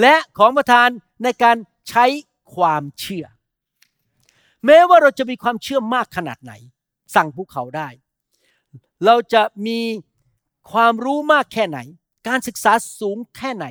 [0.00, 0.88] และของประทาน
[1.22, 1.56] ในการ
[1.88, 2.04] ใช้
[2.54, 3.26] ความเชื่อ
[4.66, 6.52] แม้ว่าเราจะมีความเชื่อมากขนาดไหน
[7.14, 7.88] สั่งภูเขาได้
[9.04, 9.80] เราจะมี
[10.72, 11.78] ความรู้มากแค่ไหน
[12.28, 13.66] การศึกษาสูงแค่ไหน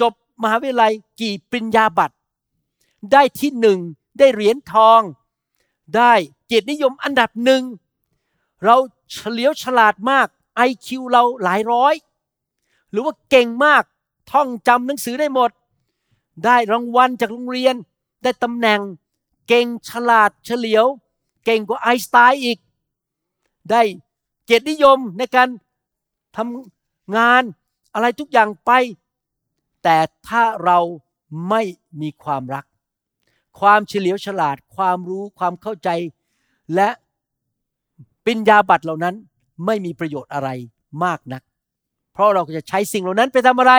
[0.00, 2.16] จบมหาวิทยาลัยกี่ปริญญาบัตร
[3.12, 3.78] ได้ที่หนึ่ง
[4.18, 5.00] ได้เหรียญทอง
[5.96, 6.12] ได้
[6.46, 7.62] เกียรตินิยมอันดับหนึ่ง
[8.64, 8.76] เรา
[9.12, 10.26] เฉลียวฉลาดมาก
[10.68, 11.94] IQ เราหลายร้อย
[12.90, 13.82] หรือว่าเก่งมาก
[14.30, 15.50] ท่องจำหนังสือได้หมด
[16.44, 17.74] ได้รางวัลจากโรงเรียน
[18.22, 18.80] ได้ตำแหน่ง
[19.48, 20.86] เก่งฉลาดเฉลียว
[21.44, 22.58] เก่งกว่าไอสไตน์อีก
[23.70, 23.82] ได้
[24.44, 25.48] เกียรตินิยมในการ
[26.36, 27.42] ทำงาน
[27.94, 28.70] อะไรทุกอย่างไป
[29.82, 29.96] แต่
[30.28, 30.78] ถ้าเรา
[31.48, 31.62] ไม่
[32.00, 32.64] มีความรัก
[33.60, 35.88] ความเฉลียวฉลาด ความรู้ความเข้าใจ
[36.74, 36.88] และ
[38.24, 39.14] ปริญญาบัตรเหล่านั้น
[39.66, 40.48] ไม่มีประโยชน์อะไร
[41.04, 41.42] มากนัก
[42.12, 43.72] เพราะเราจะใช้สิ่งเหล่านั้นไปทำอะไร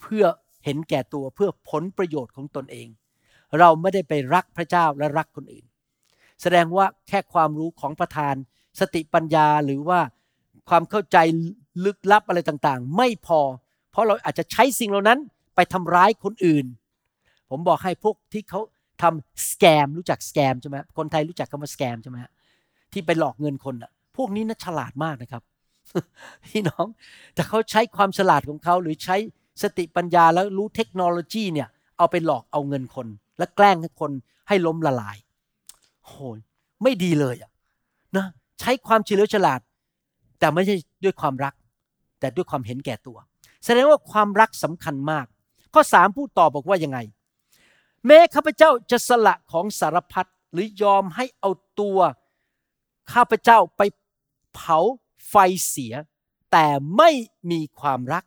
[0.00, 0.24] เพื่อ
[0.64, 2.88] เห็นแก่ตัวเพื่อผลประโยชน์ของตนเอง
[3.58, 5.64] เราไม่ได้ไปรักพระเจ้าและรักคนอื่น
[6.42, 8.34] แสดงว่าแค่ความรู้ของประธาน
[8.80, 10.00] สติปัญญาหรือว่า
[10.68, 11.16] ความเข้าใจ
[11.84, 13.40] ลึกลับอะไรต่างๆ ไม่พอ
[13.90, 15.18] เพราะเราอาจจะใช้สิ่งเหล่านั้น
[15.54, 16.66] ไปทำร้ายคนอื่น
[17.50, 18.60] ผมบอกให้พวกที่เขา
[19.02, 22.16] ทำสแกมรู้จักสแกมใช่ไหมคนไทยรู้จักคำว่าสแกมใช่ไหม
[22.92, 25.42] ที่ไปหลอกเงินคนอะ พวกนี้น่าฉลาดมากนะครับ
[26.46, 26.86] พี่น้อง
[27.34, 29.16] แต่เขาใช้ความฉลาดของเขาหรือใช้
[29.62, 33.06] สติปัญญาแล้วรู้เทคโนโลยีเนี่ย เอาไปหลอกเอาเงินคน
[33.38, 34.10] และแกล้งให้คน
[34.48, 35.16] ให้ล้มละลาย
[36.06, 36.38] โหย
[36.82, 37.50] ไม่ดีเลยอะ
[38.16, 38.26] นะ
[38.60, 39.60] ใช้ความเฉลียวฉลาด
[40.38, 41.54] แต่ไม่ใช่ด้วยความรัก
[42.20, 43.18] แต่ด้วยความเห็นแก่ตัว
[43.64, 45.26] แสดงว่าความรักสำคัญมาก
[45.74, 46.98] ข้อสามพูดต่อบอกว่ายังไง
[48.06, 51.98] แม้ข้าพเจ้าจะสละของสารพัดหรือยอมให้เอาตัว
[53.12, 53.82] ข้าพเจ้าไป
[54.54, 54.78] เผา
[55.28, 55.34] ไฟ
[55.68, 55.94] เสีย
[56.52, 57.10] แต่ไม่
[57.50, 58.24] มีความรัก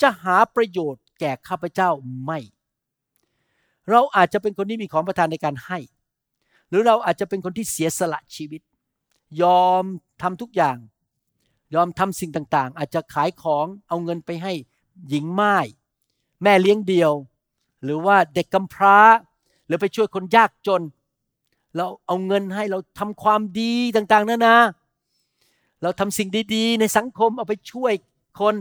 [0.00, 1.90] จะหาประโยชน์แก่ข้าพเจ้า
[2.24, 2.38] ไม่
[3.90, 5.78] เราอาจจะเป็นคนที่มีของประทานในการให้
[6.68, 8.62] หรือเราอาจจะเป็นคนที่เสียสละชีวิต
[9.42, 9.84] ยอม
[10.22, 10.78] ทำทุกอย่าง
[11.74, 14.52] ยอมทำสิ่งต่างๆ อาจจะขายของเอาเงินไปให้
[15.08, 15.56] หญิงไม้
[16.42, 17.12] แม่เลี้ยงเดียว
[17.84, 18.98] หรือว่าเด็กกำพร้า
[19.66, 20.82] หรือไปช่วยคนยากจน
[21.76, 24.56] เราเอาเงินให้เราทำความดีต่างๆนานา
[25.82, 27.92] เราทำสิ่งดีๆ ในสังคมเอาไปช่วย
[28.40, 28.54] คน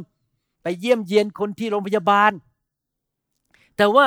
[0.64, 2.32] ไปเยี่ยมเยียนคนที่โรงพยาบาล
[3.78, 4.06] แต่ว่า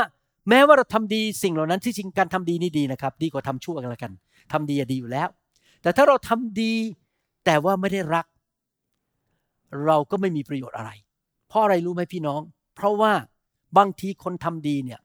[0.48, 4.12] แม้ว่าเราทำดีสิ่งเหล่านั้นที่จริงการทำดีนี่ดีนะครับ ดีกว่าทำชั่วกันละกัน
[4.52, 5.28] ทำดีดีอยู่แล้ว
[5.82, 6.72] แต่ถ้าเราทำดี
[7.44, 8.26] แต่ว่าไม่ได้รัก
[9.86, 10.90] เราก็ไม่มีประโยชน์อะไร
[11.48, 12.40] เพราะอะไรรู้ไหมพี่น้อง
[12.74, 13.12] เพราะว่า
[13.78, 15.00] บางทีคนทำดีเนี่ย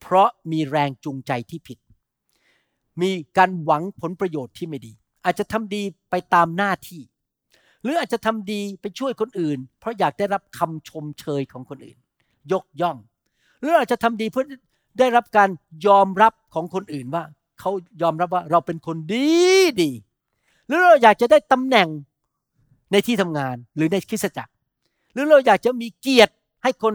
[0.00, 1.78] เพราะมีแรงจูงใจที่ผิด
[3.00, 4.92] มีการหวังผลประโยชน์ที่ไม่ดี
[5.24, 7.02] อาจจะทำดีไปตามหน้าที่
[7.82, 11.98] หรืออาจจะทำดีไปช่วยคนอื่น เพราะอยากได้รับคำชมเชยของคนอื่น
[12.52, 12.96] ยกย่อง
[13.60, 14.44] หรืออาจจะทำดีเพื่อ
[14.98, 15.48] ได้รับการ
[15.86, 17.24] ยอมรับของคนอื่นว่า
[17.60, 17.70] เขา
[18.02, 19.28] ยอมรับว่าเราเป็นคนดี
[19.80, 19.90] ดี
[20.66, 21.88] หรือเราอยากจะได้ตำแหน่ง
[22.92, 24.52] ในที่ทำงานหรือในคริสตจักร
[25.12, 26.94] หรือเราอยากจะมีเกียรติให้คน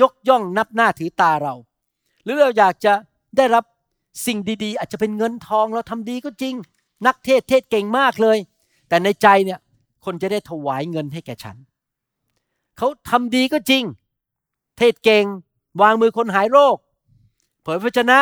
[0.00, 1.54] ยกย่องนับหน้าถือตาเรา
[2.26, 2.92] หรือเราอยากจะ
[3.36, 3.64] ได้รับ
[4.26, 6.54] สิ่งดีๆ อาจจะเป็นเงินทองเราทำดีก็จริง
[7.06, 8.38] นักเทศเทศเก่งมากเลย
[8.88, 9.58] แต่ในใจเนี่ย
[10.04, 11.56] คนจะได้ถวายเงินให้แก่ฉัน
[12.78, 13.84] เขาทำดีก็จริง
[14.78, 15.24] เทศเก่ง
[15.82, 16.76] วางมือคนหายโรค
[17.62, 18.18] เผยพระชนะ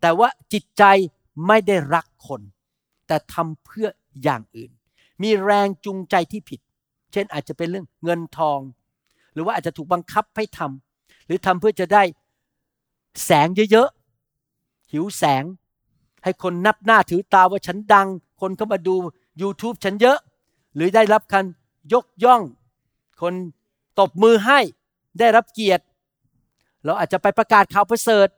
[0.00, 0.84] แต่ว่าจิตใจ
[1.46, 2.40] ไม่ได้รักคน
[3.06, 3.88] แต่ทำเพื่อ
[4.22, 4.70] อย่างอื่น
[5.22, 6.60] มีแรงจูงใจที่ผิด
[7.12, 8.60] เช่นอาจจะเป็นเรื่องเงินทอง
[9.32, 12.02] หรือว่าอาจจะถูกบังคับให้ทำหรือทำเพื่อจะได้
[13.24, 15.44] แสงเยอะๆ หิวแสง
[16.24, 18.08] ให้คนนับหน้าถือตาว่าฉันดัง
[18.40, 18.94] คนเข้ามาดู
[19.42, 20.18] YouTube ฉันเยอะ
[20.74, 21.44] หรือได้รับการ
[21.92, 22.42] ยกย่อง
[23.20, 23.34] คน
[23.98, 24.58] ตบมือให้
[25.18, 25.84] ได้รับเกียรติ
[26.84, 28.28] เราอาจจะไปประกาศข่าวประเสริฐ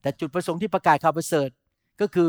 [0.00, 1.48] แต่จุดประสงค์ที่ประกาศข่าวประเสริฐ
[2.00, 2.28] ก็คือ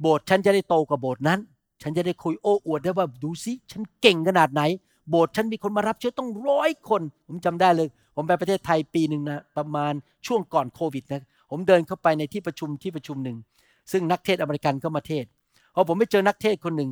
[0.00, 1.40] โบสถ์ฉันจะได้โตกว่าโบสถ์นั้น
[1.82, 4.62] ฉันจะได้คุยโอ้อวดได้ว่าดูสิฉันเก่งขนาดไหน
[5.10, 7.88] โบสถ์ฉันมีคนมารับเชื้อต้องร้อยคน ผมจำได้เลย
[8.20, 9.92] ผมไปประเทศไทยปีหนึ่งนะประมาณ
[10.26, 13.36] ช่วงก่อนโควิดนะผมเดินเข้าไปในที่ประชุมที่ประชุมหนึ่ง
[13.92, 15.24] ซึ่งนักเทศอเมริกันก็มาเทศ
[15.74, 16.90] พอผมไปเจอนักเทศคนหนึ่ง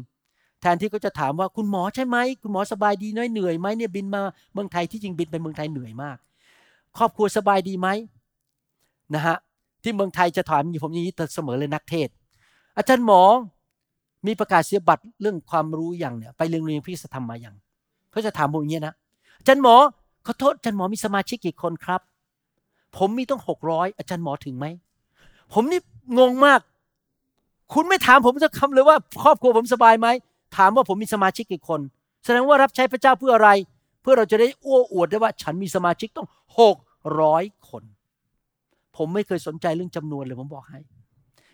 [0.61, 6.17] แทนที่เขาจะถามว่าคุณหมอใช่ไหมคุณหมอสบายดีน้อยเหนื่อยไหมเนี่ยบินมาเมืองไทยที่จริงบินไปเมืองไทยเหนื่อยมาก
[6.99, 7.89] ครอบครัวสบายดีไหม
[9.15, 9.37] นะฮะ
[9.83, 12.09] ที่เมืองไทยจะถามอยู่ผมอย่างนี้เสมอเลยนักเทศ
[12.77, 13.23] อาจารย์หมอ
[14.27, 17.57] มีประกาศเสียบัตรเรื่องความรู้อย่างเนี่ยไปเรียนเรียนพิสธรรมมาอย่าง
[18.11, 18.95] เขาจะถามผมอย่างนี้นะ
[19.39, 19.77] อาจารย์หมอ
[20.31, 22.01] ขอโทษอาจารย์หมอมีสมาชิกกี่คนครับ
[22.97, 24.67] ผมมีต้องหกร้อยอาจารย์หมอถึงไหม
[25.53, 25.81] ผมนี่
[26.19, 26.61] งงมาก
[27.75, 30.09] คุณไม่ถามผมสักคำเลยว่า ครอบครัวผมสบายไหม
[30.57, 31.81] ถามว่าผมมีสมาชิกกี่คน
[32.25, 33.51] แสดงว่ารับใช้พระเจ้าเพื่ออะไร
[34.03, 36.77] เพื่อเราจะได้อ้วอวดได้ว่า ฉันมีสมาชิกต้องหก
[37.21, 37.83] ร้อยคน
[38.97, 40.81] ผมไม่เคยสนใจเรื่องจำนวนเลยผมบอกให้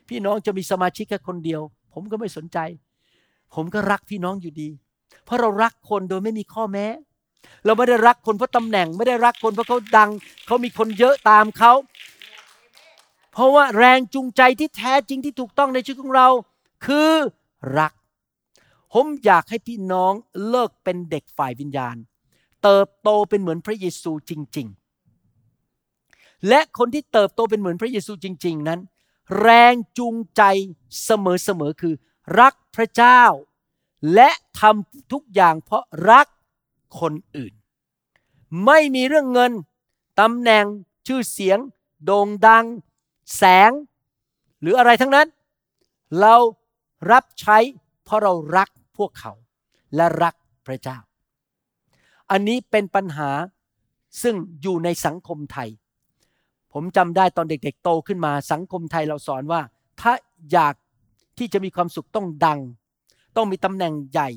[0.08, 1.60] พี่น้องจะมีสมาชิกแค่คนเดียว
[1.92, 2.58] ผมก็ไม่สนใจ
[3.54, 4.68] ผมก็รักพี่น้องอยู่ดี
[5.24, 6.86] เพราะเรารักคนโดยไม่มีข้อแม้
[7.64, 10.10] เราไม่ได้รักคนเพราะตำแหน่ง ไม่ได้รักคนเพราะเขาดัง
[10.46, 11.72] เขามีคนเยอะตามเขา
[13.32, 16.28] เพราะว่าแรงจูงใจที่แท้จริงที่ถูกต้องในชีวิตของเรา
[16.86, 17.12] คือ
[17.78, 17.92] รัก
[18.92, 20.12] ผมอยากให้พี่น้อง
[20.48, 21.96] เลิกเป็นเด็กฝ่ายวิญญาณ
[22.62, 24.66] เติบโตเป็นเหมือนพระเยซูจริง
[25.52, 28.80] ๆ และคนที่เติบโตเป็นเหมือนพระเยซูจริง ๆ นั้น
[29.40, 30.42] แรงจูงใจ
[31.04, 31.10] เส
[31.60, 31.94] มอๆคือ
[32.40, 33.22] รักพระเจ้า
[34.14, 34.30] และ
[34.60, 36.26] ทำทุกอย่างเพราะรัก
[37.00, 37.52] คนอื่น
[38.66, 39.52] ไม่มีเรื่องเงิน
[40.20, 40.64] ตำแหน่ง
[41.06, 41.58] ชื่อเสียง
[42.04, 42.64] โด่งดัง
[43.36, 43.70] แสง
[44.60, 45.28] หรืออะไรทั้งนั้น
[46.20, 46.34] เรา
[47.10, 47.58] รับใช้
[48.04, 49.32] เพราะเรารักพวกเขา
[49.94, 50.34] และรัก
[50.66, 50.98] พระเจ้า
[52.30, 53.30] อันนี้เป็นปัญหา
[54.22, 55.68] ซึ่งอยู่ในสังคมไทย
[56.72, 59.60] ผมจำได้ตอนเด็กๆโตขึ้นมาสังคมไทยเราสอนว่า
[60.00, 60.12] ถ้า
[60.52, 60.74] อยาก
[61.38, 62.60] ที่จะมีความสุขต้องดัง
[63.36, 64.30] ต้องมีตำแหน่งใหญ่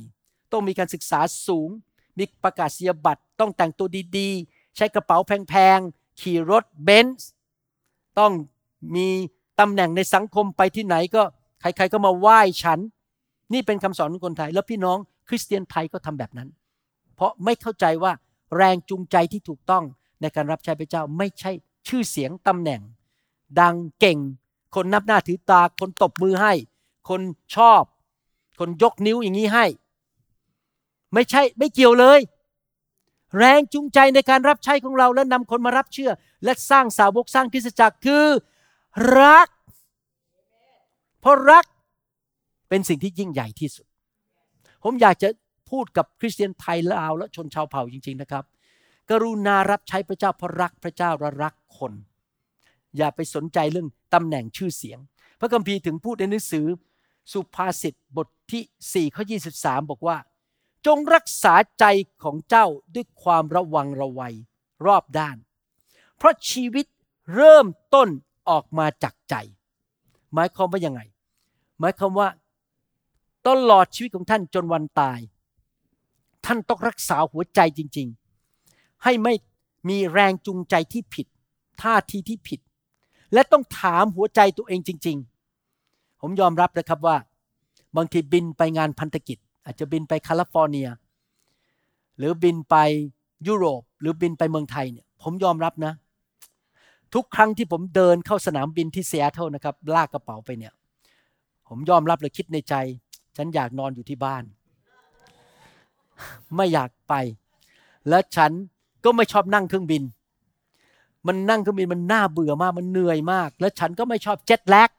[0.52, 1.70] ต้องมีการศึกษาสูง
[2.18, 7.30] มีประกาศนียบัตรต้องแต่งตัวดีๆ ใช้กระเป๋าแพงๆ ขี่รถเบนซ์
[8.20, 8.32] ต้อง
[8.96, 9.08] มี
[9.60, 11.24] ตำแหน่งในสังคมไปที่ไหนก็
[11.62, 12.80] ใครๆก็มาไหว้ฉัน
[13.54, 16.50] นี่เป็นคำสอนของคนไทย แล้วพี่น้องคริสเตียนไทยก็ทำแบบนั้น
[17.16, 18.12] เพราะไม่เข้าใจว่า
[18.56, 19.84] แรงจูงใจที่ถูกต้อง
[20.22, 21.52] ในการรับใช้พระเจ้าไม่ใช่
[21.88, 22.82] ชื่อเสียงตำแหน่ง
[23.60, 24.20] ดังเก่ง
[24.76, 26.54] คนนับหน้าถือตา คนตบมือให้
[27.10, 27.22] คน
[27.56, 27.84] ชอบ
[28.60, 29.66] คนยกนิ้วอย่างนี้ให้
[31.14, 32.20] ไม่ใช่ไม่เกี่ยวเลย
[33.38, 36.12] แรงจูงใจในการรับใช้ของเราและนำคนมารับเชื่อ
[36.44, 38.26] และสร้างสาวกสร้างคริสตจักรคือ
[39.20, 39.48] รัก
[41.22, 41.66] เพราะรัก
[42.70, 43.86] เป็นสิ่งที่ยิ่งใหญ่ที่สุด
[44.84, 45.30] ผมอยากจะ
[45.70, 48.44] พูดกับคริสเตียนไทยลาวและชนชาวเผ่าจริง ๆนะครับ
[49.10, 51.94] กรุณารับใช้พระเจ้าเพราะรักพระเจ้าและรักคน
[52.98, 55.00] อย่าไปสนใจเรื่องตำแหน่งชื่อเสียง
[55.40, 56.66] พระคัมภีร์ถึงพูดในหนังสือ
[57.32, 59.24] สุภาษิตบทที่4ข้อ
[59.58, 60.18] 23 บอกว่า
[60.86, 61.86] จงรักษาใจ
[62.24, 64.36] ของเจ้าด้วยความระวังระวัย
[64.86, 65.38] รอบด้าน
[66.18, 66.86] เพราะชีวิต
[67.36, 68.10] เริ่มต้น
[68.50, 69.36] ออกมาจากใจ
[70.34, 71.02] หมายความว่ายังไง
[71.80, 72.30] หมายความว่า
[73.48, 75.20] ตลอดชีวิตของท่านจนวันตาย
[76.46, 78.08] ท่านต้องรักษาหัวใจจริง
[78.56, 79.34] ๆ ให้ไม่
[79.90, 81.28] มีแรงจูงใจที่ผิด
[81.82, 82.60] ท่าทีที่ผิด
[83.34, 85.18] และต้องถามหัวใจตัวเองจริง
[85.70, 87.18] ๆ ผมยอมรับนะครับว่า
[87.96, 89.38] บางทีบินไปงานพันธกิจ
[89.68, 90.88] อาจจะบินไปแคลิฟอร์เนีย
[92.18, 92.76] หรือบินไป
[93.48, 95.94] ยุโรป หรือบินไปเมืองไทยเนี่ย ผมยอมรับนะ
[97.14, 100.74] ทุกครั้งที่ผมเดินเข้าสนามบินที่เซีแอตเทลนะครับ ลากกระเป๋าไปเนี่ย
[101.68, 102.74] ผมยอมรับเลยคิดในใจ
[103.38, 104.44] ฉันอยากนอนอยู่ที่บ้าน
[106.56, 107.14] ไม่อยากไป
[108.10, 108.52] และฉัน
[109.04, 110.04] ก็ไม่ชอบนั่งเครื่องบิน
[111.28, 114.90] มันนั่งเครื่องบินมันน่าเบื่อมาก มันเหนื่อยมาก และฉันก็ไม่ชอบเจ็ตแลก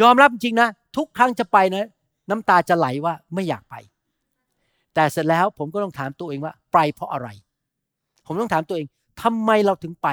[0.00, 1.88] ยอมรับจริงนะ ทุกครั้งจะไปนะ
[2.30, 3.74] น้ำตาจะไหลว่าไม่อยากไป
[4.94, 7.28] แต่เสร็จแล้วผมก็ต้องถามตัวเองว่า ไปเพราะอะไร
[8.26, 8.86] ผมต้องถามตัวเอง
[9.22, 10.08] ทำไมเราถึงไป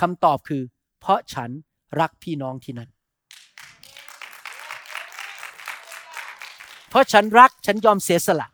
[0.00, 0.62] คำตอบคือ
[1.00, 1.50] เพราะฉัน
[2.00, 2.90] รักพี่น้องที่นั่น
[6.88, 8.48] เพราะฉันรักฉันยอมเสียสละ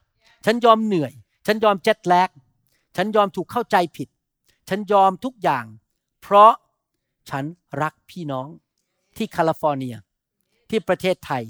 [0.44, 1.12] ฉันยอมเหนื่อย
[1.46, 2.28] ฉันยอมเจ็ดแลก
[2.96, 4.08] ฉันยอมถูกเข้าใจผิด
[4.68, 5.64] ฉันยอมทุกอย่าง
[6.22, 6.52] เพราะ
[7.30, 7.44] ฉัน
[7.82, 8.46] รักพี่น้อง
[9.16, 9.96] ที่แคลิฟอร์เนีย
[10.70, 11.42] ที่ประเทศไทย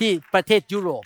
[0.00, 1.04] ที่ประเทศยุโรป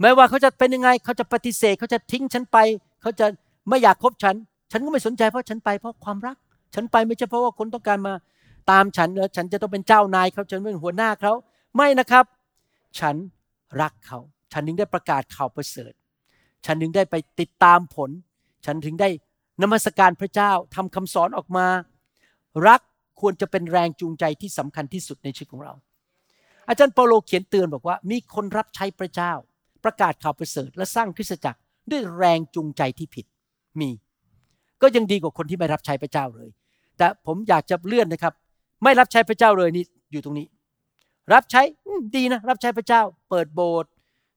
[0.00, 2.58] ไม่ว่าเขาจะเป็นยังไงเขาจะปฏิเสธเขาจะทิ้งฉันไป
[3.02, 3.26] เขาจะ
[3.68, 4.36] ไม่อยากคบฉัน
[4.72, 6.36] ฉันก็ไม่สนใจเพราะฉันไปเพราะความรัก
[6.74, 8.14] ฉันไปไม่ใช่เพราะว่าคนต้องการมา
[8.70, 11.32] ตามฉันเออฉันจะต้องเป็นเจ้านายเขาฉันเป็นหัวหน้าเขา
[11.76, 12.24] ไม่นะครับ
[12.98, 13.16] ฉัน
[13.80, 14.18] รักเขา
[14.52, 15.92] ฉันถึงได้ประกาศข่าวประเสริฐ
[16.66, 18.10] ฉันถึงได้ไปติดตามผล
[18.66, 19.08] ฉันถึงได้
[19.62, 21.66] นมัสการพระเจ้าทำคำสอนออกมา
[22.68, 22.80] รัก
[23.20, 25.72] ควรจะเป็นแรงจูงใจที่สำคัญที่สุดในชีวิตของเรา
[26.68, 29.32] อาจารย์เปาโลเขียนเตือนบอกว่า มีคนรับใช้พระเจ้า
[29.84, 31.58] ประกาศข่าวประเสริฐและสร้างคริสตจักร
[31.90, 33.26] ด้วยแรงจูงใจที่ผิด
[33.80, 33.90] มี
[34.82, 36.50] ก็ยังดีกว่าคนที่ไม่รับใช้พระเจ้าเลย
[36.98, 38.34] แต่ผมอยากจะเลื่อนนะครับ
[38.82, 40.46] ไม่รับใช้พระเจ้าเลยนี่อยู่ตรงนี้
[41.32, 41.62] รับใช้
[42.16, 43.90] ดีนะ รับใช้พระเจ้า เปิดโบสถ์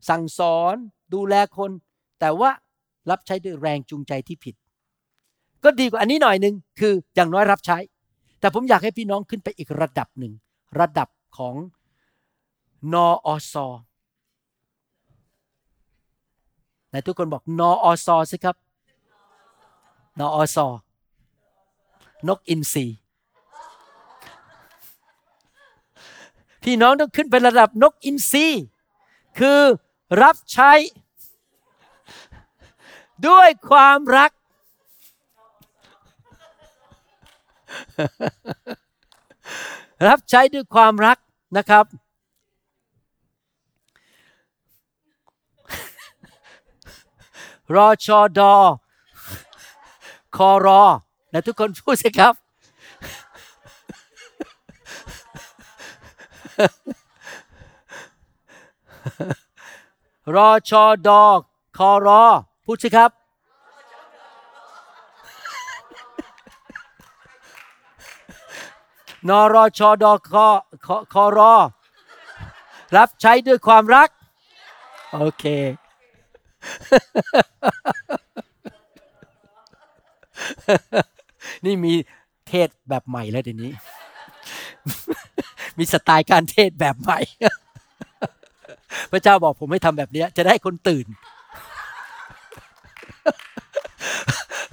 [0.10, 0.76] สั่งสอน
[1.14, 1.72] ดูแลคน
[2.20, 2.50] แต่ว่า
[3.10, 4.56] รับใช้ด้วยแรงจูงใจที่ผิด
[5.64, 7.78] ก็ดีกว่าอันนี้หน่อยหนึ่งคืออย่างน้อยรับใช้
[8.40, 10.34] แต่ผมอยากให้พี่น้องขึ้นไปอีกระดับหนึ่ง
[10.80, 11.56] ระดับของ
[12.94, 13.68] นออซอ
[16.90, 18.56] ไหนทุกคนบอกนออซอสิครับ
[20.20, 20.68] นออซอ
[22.28, 22.86] นกอินทรี
[26.64, 28.48] พี่น้องต้องขึ้นไประดับนกอินทรี
[29.40, 29.62] คือ
[30.22, 30.72] รับใช้
[33.28, 34.32] ด้วยความรัก
[40.08, 41.18] รับใช้ด้วยความรัก
[41.58, 41.86] นะครับ
[47.76, 48.54] รอชอดอ
[50.36, 50.82] คอรอ
[51.34, 52.34] นะทุกคนพูดสิครับ
[60.36, 61.24] รอชอดอ
[61.78, 62.24] คอรอ
[62.66, 63.12] พูดสิครับ
[69.30, 70.34] นรชดค
[70.86, 71.54] คครอ
[72.98, 74.10] รับใช้ด้วยความรัก
[75.14, 75.44] โอเค
[81.66, 81.94] นี่มี
[82.48, 83.74] เทศแบบใหม่แล้วเดี๋ยวนี้
[85.78, 87.20] มีสไตล์การเทศแบบใหม่
[89.12, 91.06] พระเจ้าบอกผมให้ทำแบบนี้จะได้คนตื่น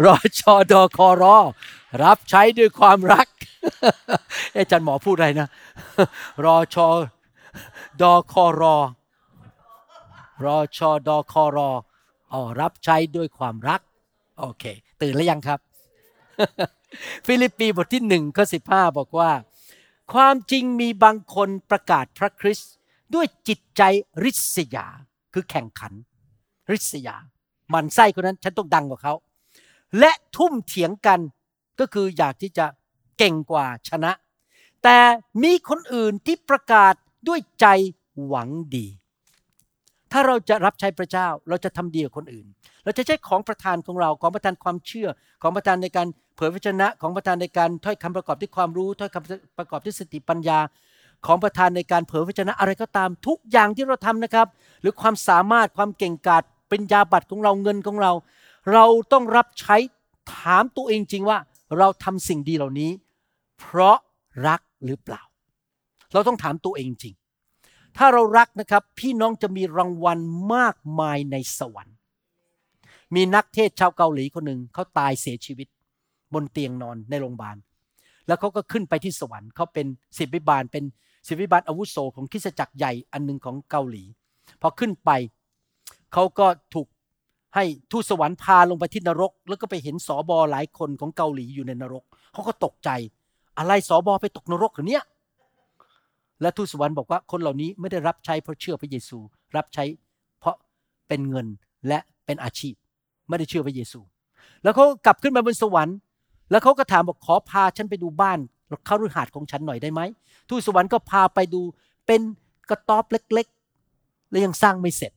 [0.04, 1.36] รอชอดอคอรอ
[2.04, 3.26] รับใช้ด้วยความรัก
[4.54, 5.48] ออาจารย์หมอพูดอะไรนะ
[6.44, 6.88] รอชอ
[8.02, 8.76] ดอคอรอ
[10.44, 11.70] รอชอดอคอรอ
[12.32, 13.80] อ๋อรับใช้ด้วยความรัก
[14.40, 14.64] โอเค
[15.02, 15.60] ตื่นแล้วยังครับ
[17.26, 19.30] ฟิลิปปีบทที่หนึ่งข้อสิบห้าบอกว่า
[20.12, 22.72] ความจริงมีบางคนประกาศพระคริสต์
[23.14, 23.82] ด้วยจิตใจ
[24.24, 24.86] ริษยา
[25.34, 25.92] คือแข่งขัน
[26.72, 27.16] ริษยา
[27.72, 29.14] มันไส้คนนั้นฉันต้องดังกว่าเขา
[29.98, 31.20] และทุ่มเถียงกัน
[31.80, 32.66] ก็คืออยากที่จะ
[33.18, 34.12] เก่งกว่าชนะ
[34.82, 34.98] แต่
[35.42, 36.94] มีคนอื่นที่ประกาศ
[37.28, 37.66] ด้วยใจ
[38.26, 38.86] หวังดี
[40.12, 42.46] ถ้าเราจะรับใช้พระเจ้าเราจะทำดีกับคนอื่น
[42.84, 45.08] เราจะใช้ของประทานของเราของประทานความเชื่อ
[45.42, 50.58] ของประทานในการ เผยพระชนะของประทานในการถ้อยคำประกอบด้วยความรู้ถ้อยคำประกอบด้วยสติปัญญา
[51.26, 54.46] ของประทานในการเผยพระชนะอะไรก็ตามทุกอย่างที่เราทำนะครับ
[54.80, 58.12] หรือความสามารถความเก่งกาจเป็นยาบัตรของเราเงินของเรา
[58.72, 59.76] เราต้องรับใช้
[60.34, 61.38] ถามตัวเองจริงว่า
[61.78, 62.90] เราทำสิ่งดีเหล่านี้
[63.58, 63.96] เพราะ
[64.46, 65.22] รักหรือเปล่า
[66.12, 67.14] เราต้องถามตัวเองจริง
[67.96, 70.18] ถ้าเรารักนะครับ พี่น้องจะมีรางวัล
[70.54, 71.96] มากมายในสวรรค์
[73.14, 75.68] มีนักเทศชาวเกาหลีคนหนึ่งเขาตายเสียชีวิต
[76.34, 77.56] บนเตียงนอนในโรงพยาบาล
[78.26, 79.86] แล้วเขาก็ขึ้นไปที่สวรรค์เขาเป็น
[80.18, 80.84] ศิบิบาลเป็น
[81.28, 84.04] ศิบิบาลอาวุโสของคริสตจักรใหญ่อันหนึ่งของเกาหลี
[84.60, 85.10] พอขึ้นไป
[86.12, 86.86] เขาก็ถูก
[87.54, 92.90] ให้ทูตสวรรค์พาลงไปที่นรก แล้วก็ไปเห็นสอบอหลายคนของเกาหลีอยู่ในนรกเขาก็ตกใจ
[93.58, 95.04] อะไรสอบอไปตกนรกหรอเนี่ย
[96.40, 99.18] และทูตสวรรค์บอกว่าคนเหล่านี้ไม่ได้รับใช้เพราะเชื่อพระเยซู
[99.56, 99.84] รับใช้
[100.40, 100.56] เพราะ
[101.08, 101.46] เป็นเงิน
[101.88, 102.74] และเป็นอาชีพ
[103.28, 104.00] ไม่ได้เชื่อพระเยซู
[104.62, 105.96] แล้วเขากลับขึ้นมาบนสวรรค์
[106.50, 108.38] แล้วเขาก็ถามบอกขอพาฉันไปดูบ้าน
[108.86, 110.00] เข้าฤหาสน์ของฉันหน่อยได้ไหม
[110.48, 111.60] ทูตสวรรค์ก็พาไปดู
[112.06, 112.20] เป็น
[112.70, 115.12] กระต๊อบเล็กๆ และยังสร้างไม่เสร็จ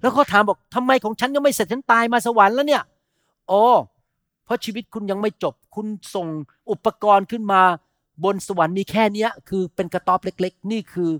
[0.00, 2.82] แล้วเขาถามบอกทำไมของฉันยังไม่เสร็จฉันตายมาสวรรค์แล้วเนี่ย
[3.50, 3.62] อ๋อ
[4.44, 6.26] เพราะชีวิตคุณยังไม่จบ คุณส่ง
[6.70, 7.62] อุปกรณ์ขึ้นมา
[8.24, 11.10] บนสวรรค์มีแค่เนี้ย คือเป็นกระต๊อบเล็ก ๆ นี่คือ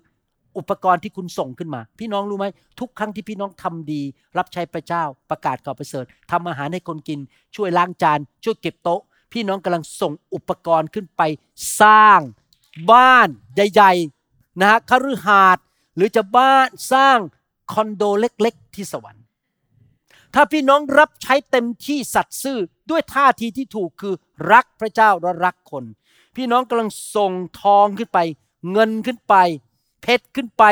[0.58, 2.46] อุปกรณ์ที่คุณส่งขึ้นมา พี่น้องรู้ไหม
[2.80, 4.02] ทุกครั้งที่พี่น้องทำดี
[4.38, 7.18] รับใช้พระเจ้าประกาศข่าวประเสริฐทำอาหารให้คนกิน
[7.56, 9.00] ช่วยล้างจาน ช่วยเก็บโต๊ะ
[9.32, 11.22] พี่น้องกำลังส่งอุปกรณ์ขึ้นไป
[11.80, 12.20] สร้าง
[12.92, 15.64] บ้านใหญ่ๆนะฮะคฤหาสน์
[15.96, 17.18] หรือจะบ้านสร้าง
[17.72, 19.24] คอนโดเล็กๆ ที่สวรรค์
[20.34, 22.58] ถ้าพี่น้องรับใช้เต็มที่สัตย์ซื่อ
[22.90, 24.14] ด้วยท่าทีที่ถูกคือ
[24.52, 25.84] รักพระเจ้าและรักคน
[26.36, 28.18] พี่น้องกำลังส่งทองขึ้นไป
[28.72, 29.34] เงินขึ้นไป
[30.02, 30.64] เพชรขึ้นไป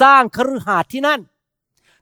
[0.00, 1.20] สร้างคฤหาสน์ที่นั่น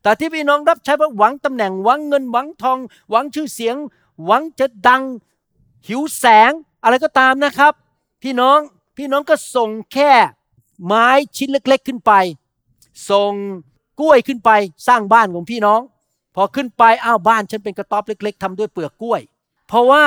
[0.02, 2.78] แต่ที่พี่น้องรับใช้เพราะหวังตำแหน่งหวังเงินหวังทอง
[3.10, 3.76] หวังชื่อเสียง
[4.24, 5.02] หวังจะดัง
[5.86, 7.72] หิวแสงอะไรก็ตามนะครับ
[8.22, 8.58] พี่น้อง
[8.96, 10.12] พี่น้องก็ส่งแค่
[10.84, 12.12] ไม้ชิ้นเล็ก ๆขึ้นไป
[13.10, 13.32] ส่ง
[14.00, 14.50] กล้วยขึ้นไป
[14.88, 15.80] สร้างบ้านของพี่น้อง
[16.34, 19.20] พอขึ้นไปอ้าวบ้านฉันเป็นกระต๊อบเล็ก ๆทำด้วยเปลือกกล้วย
[19.68, 20.04] เพราะว่า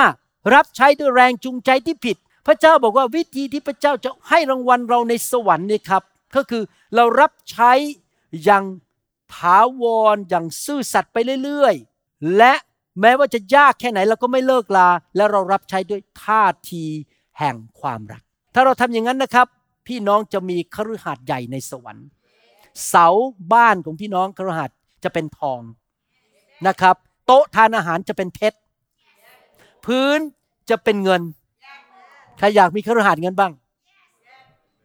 [0.54, 6.02] รับใช้ด้วยแรงจูงใจที่ผิด พระเจ้าบอกว่าวิธีที่พระเจ้าจะให้รางวัลเราในสวรรค์นี่ครับ
[6.34, 6.62] ก็คือ
[6.94, 7.72] เรารับใช้
[8.44, 8.64] อย่าง
[9.34, 12.54] ถาวรอย่างซื่อสัตย์ไปเรื่อย ๆ และ
[13.00, 16.84] แม้ว่าจะยากแค่ไหนเราก็ไม่เลิกลา และเรารับใช้ด้วยท่าที
[17.38, 18.22] แห่งความรัก
[18.54, 19.46] ถ้าเราทำอย่างนั้นนะครับ
[19.86, 22.06] พี่น้องจะมีคฤหาสน์ใหญ่ในสวรรค์
[22.88, 23.06] เสา
[23.52, 25.60] บ้านของพี่น้องคฤหาสน์จะเป็นทอง
[26.66, 28.58] นะครับ โต๊ะทานอาหารจะเป็นเพชร
[29.86, 30.18] พื้น
[30.70, 31.22] จะเป็นเงิน
[32.38, 33.52] ใครอยากมีคฤหาสน์เงินบ้าง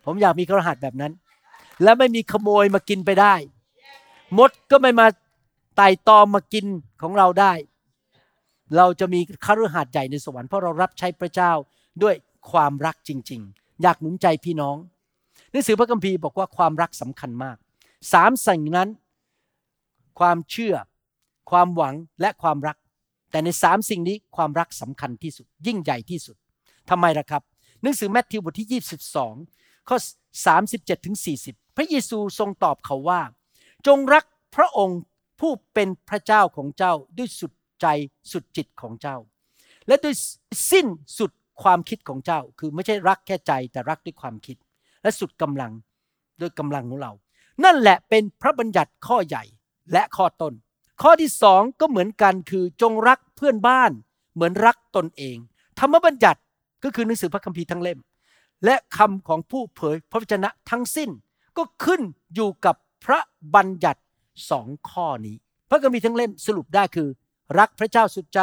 [0.05, 1.11] ผมอยากมีคฤหาสน์แบบนั้น
[1.83, 3.33] และไม่มีขโมยมากินไปได้
[4.37, 5.07] มดก็ไม่มา
[5.75, 6.65] ไต่ตอมมากิน
[7.01, 7.53] ของเราได้
[8.77, 11.51] เราจะมีคฤหาสน์ใหญ่ในสวรรค์เพราะเรารับใช้พระเจ้า
[12.03, 12.15] ด้วย
[12.51, 14.77] ความรักจริง ๆ อยากหนุนใจพี่น้อง
[15.51, 17.57] หนังสือพระคัมภีร์บอกว่าความรักสำคัญมาก
[18.13, 18.89] สามสิ่งนั้น
[20.19, 20.75] ความเชื่อ
[21.51, 22.77] ความหวังและความรัก
[23.31, 26.35] แต่ในสามสิ่งนี้ความรักสำคัญที่สุด ยิ่งใหญ่ที่สุด
[26.89, 27.41] ทำไมล่ะครับ
[27.81, 28.83] หนังสือแมทธิวบทที่
[29.35, 29.97] 22ข้อ
[30.51, 33.21] 37ถึง40 พระเยซูทรงตอบเขาว่า
[33.87, 34.23] จงรัก
[34.55, 34.99] พระองค์
[35.39, 37.51] ผู้เป็นพระเจ้าของเจ้าด้วยสุด
[37.81, 37.87] ใจ
[38.31, 39.17] สุดจิตของเจ้า
[39.87, 40.15] และด้วย
[40.71, 40.87] สิ้น
[41.19, 41.31] สุด
[41.63, 44.57] ความคิดของเจ้า คือไม่ใช่รักแค่ใจแต่รักด้วยความคิด
[45.01, 45.71] และสุดกำลัง
[46.41, 47.11] ด้วยกำลังของเรา
[47.63, 49.43] นั่นแหละเป็นพระบัญญัติข้อใหญ่
[49.93, 50.53] และข้อต้น
[51.01, 53.91] ข้อที่สองก็เหมือนกันคือจงรักเพื่อนบ้าน
[54.33, 55.37] เหมือนรักตนเอง
[55.79, 56.39] ธรรมบัญญัติ
[56.83, 57.99] ก็คือหนังสือพระคัมภีร์ทั้งเล่ม
[58.65, 61.09] และคำของผู้เผยพระวจนะทั้งสิ้น
[61.57, 62.01] ก็ขึ้น
[62.35, 63.19] อยู่กับพระ
[63.55, 64.01] บัญญัติ
[64.49, 65.35] สองข้อนี้
[65.69, 67.07] พระคัมภีร์ทั้งเล่มสรุปได้คือ
[67.59, 68.39] รักพระเจ้าสุดใจ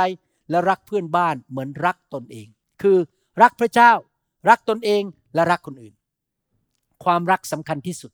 [0.50, 2.46] และรักเพื่อนบ้านเหมือนรักตนเอง
[2.82, 2.96] คือ
[3.42, 3.92] รักพระเจ้า
[4.48, 5.03] รักตนเอง
[5.34, 5.94] และรักคนอื่น
[7.05, 8.12] ความรักสำคัญที่สุด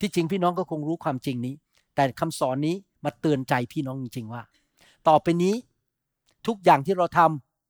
[0.00, 1.54] ที่จริงพี่น้องก็คงรู้ความจริงนี้
[1.94, 2.74] แต่คำสอนนี้
[3.04, 4.42] มาเตือนใจพี่น้องจริงๆว่า
[5.08, 5.54] ต่อไปนี้
[6.46, 7.20] ทุกอย่างที่เราท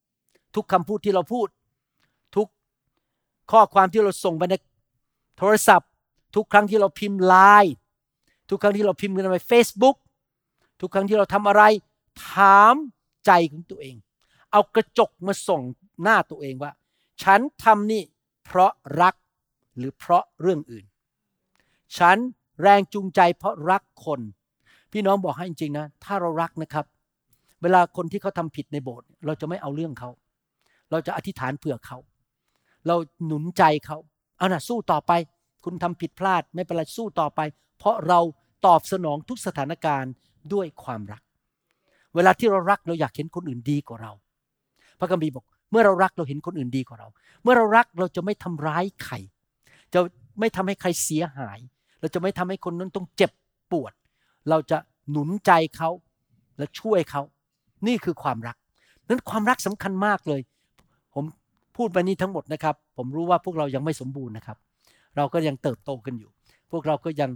[0.02, 1.48] ำทุกคำพูดที่เราพูด
[2.36, 2.48] ทุก
[3.50, 4.54] ข้อความที่เราส่งไปใน
[5.38, 5.90] โทรศัพท์
[6.36, 7.72] ทุกครั้งที่เราพิมพ์ไลน์
[8.50, 9.96] ทุกครั้งที่เราพิมพ์กันใน Facebook
[10.80, 11.62] ทุกครั้งที่เราทำอะไร
[12.28, 12.74] ถาม
[13.26, 13.96] ใจของตัวเอง
[14.52, 15.62] เอากระจกมาส่ง
[16.02, 16.72] หน้าตัวเองว่า
[17.22, 18.02] ฉันทำนี่
[18.44, 19.14] เพราะรัก
[19.76, 20.84] หรือเพราะเรื่องอื่น
[21.98, 22.16] ฉัน
[22.62, 24.20] แรงจูงใจเพราะรักคน
[24.92, 26.84] พี่น้องบอกให้จริงๆนะ ถ้าเรารักนะครับ
[27.62, 30.10] เวลาคนที่เขาทำผิดในโบสถ์เราจะไม่เอาเรื่องเขา
[30.90, 31.98] เราจะอธิษฐานเผื่อเขา
[32.86, 32.96] เรา
[33.26, 33.98] หนุนใจเขา
[34.38, 35.12] เอานะสู้ต่อไป
[35.64, 37.40] คุณทำผิดพลาดไม่เป็นไรสู้ต่อไป
[37.78, 38.20] เพราะเรา
[38.66, 40.12] ตอบสนองทุกสถานการณ์
[40.52, 41.22] ด้วยความรัก
[42.16, 44.12] เวลาที่เรารักเราอยากเห็นคนอื่นดีกว่าเรา
[44.98, 47.08] พระคัมภีร์บอก เมื่อเรารักเราเห็นคนอื่นดีกว่าเรา
[47.42, 49.14] เมื่อเรารักเราจะไม่ทำร้ายใคร
[49.94, 50.00] จะ
[50.40, 51.58] ไม่ทำให้ใครเสียหาย
[52.00, 53.30] เราจะไม่ทำให้คนนั้นต้องเจ็บ
[53.72, 53.92] ปวด
[54.50, 54.78] เราจะ
[55.10, 55.90] หนุนใจเขา
[56.58, 57.22] และช่วยเขา
[57.86, 58.56] นี่คือความรัก
[59.08, 60.40] นั้นความรักสำคัญมากเลย
[61.14, 61.24] ผม
[61.76, 64.56] พูดไปนี้ทั้งหมดนะครับ ผมรู้ว่าพวกเรายังไม่สมบูรณ์นะครับ
[65.16, 66.30] เราก็ยังเติบโตกันอยู่
[66.70, 67.30] พวกเราก็ยัง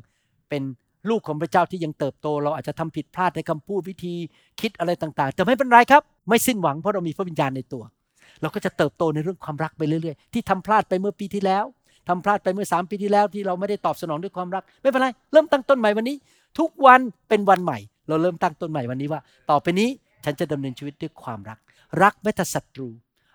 [0.49, 0.63] เป็น
[1.09, 4.15] ลูกของพระเจ้าที่ยังเติบโต เราอาจจะทำผิดพลาดในคำพูดวิธี
[4.61, 7.83] คิดอะไรต่างๆ แต่ไม่เป็นไรครับ ไม่สิ้นหวังเพราะเรามีพระวิญญาณในตัว
[8.41, 11.65] เราก็จะเติบโตในเรื่องความรักไปเรื่อยๆ ที่ทำพลาดไปเมื่อปีที่แล้ว
[12.09, 16.17] ทำพลาดไปเมื่อสามปีที่แล้วที่เราไม่ได้ตอบสนองด้วยความรัก ไม่เป็นไร เริ่มตั้งต้นใหม่วันนี้
[16.59, 17.79] ทุกวันเป็นวันใหม่
[18.09, 19.21] เราเริ่มตั้งต้นใหม่วันนี้ว่า
[19.51, 19.89] ต่อไปนี้
[20.25, 21.59] ฉันจะดำเนินชีวิตด้วยความรัก
[22.03, 22.89] รักแม้แต่ศัตรู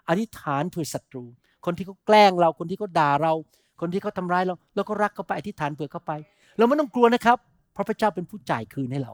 [0.10, 1.24] อธิษฐานเพื่อศัตรู
[1.66, 3.34] คนที่เขาแกล้งเราคนที่เขาด่าเรา
[3.82, 6.12] คนที่เขาทำร้ายเราเราก็รักเขาไปอธิษฐานเผื่อเขาไป
[6.58, 7.38] เราไม่ต้องกลัวนะครับ
[7.76, 9.14] เพราะพระเจ้าเป็นผู้จ่ายคืนให้เรา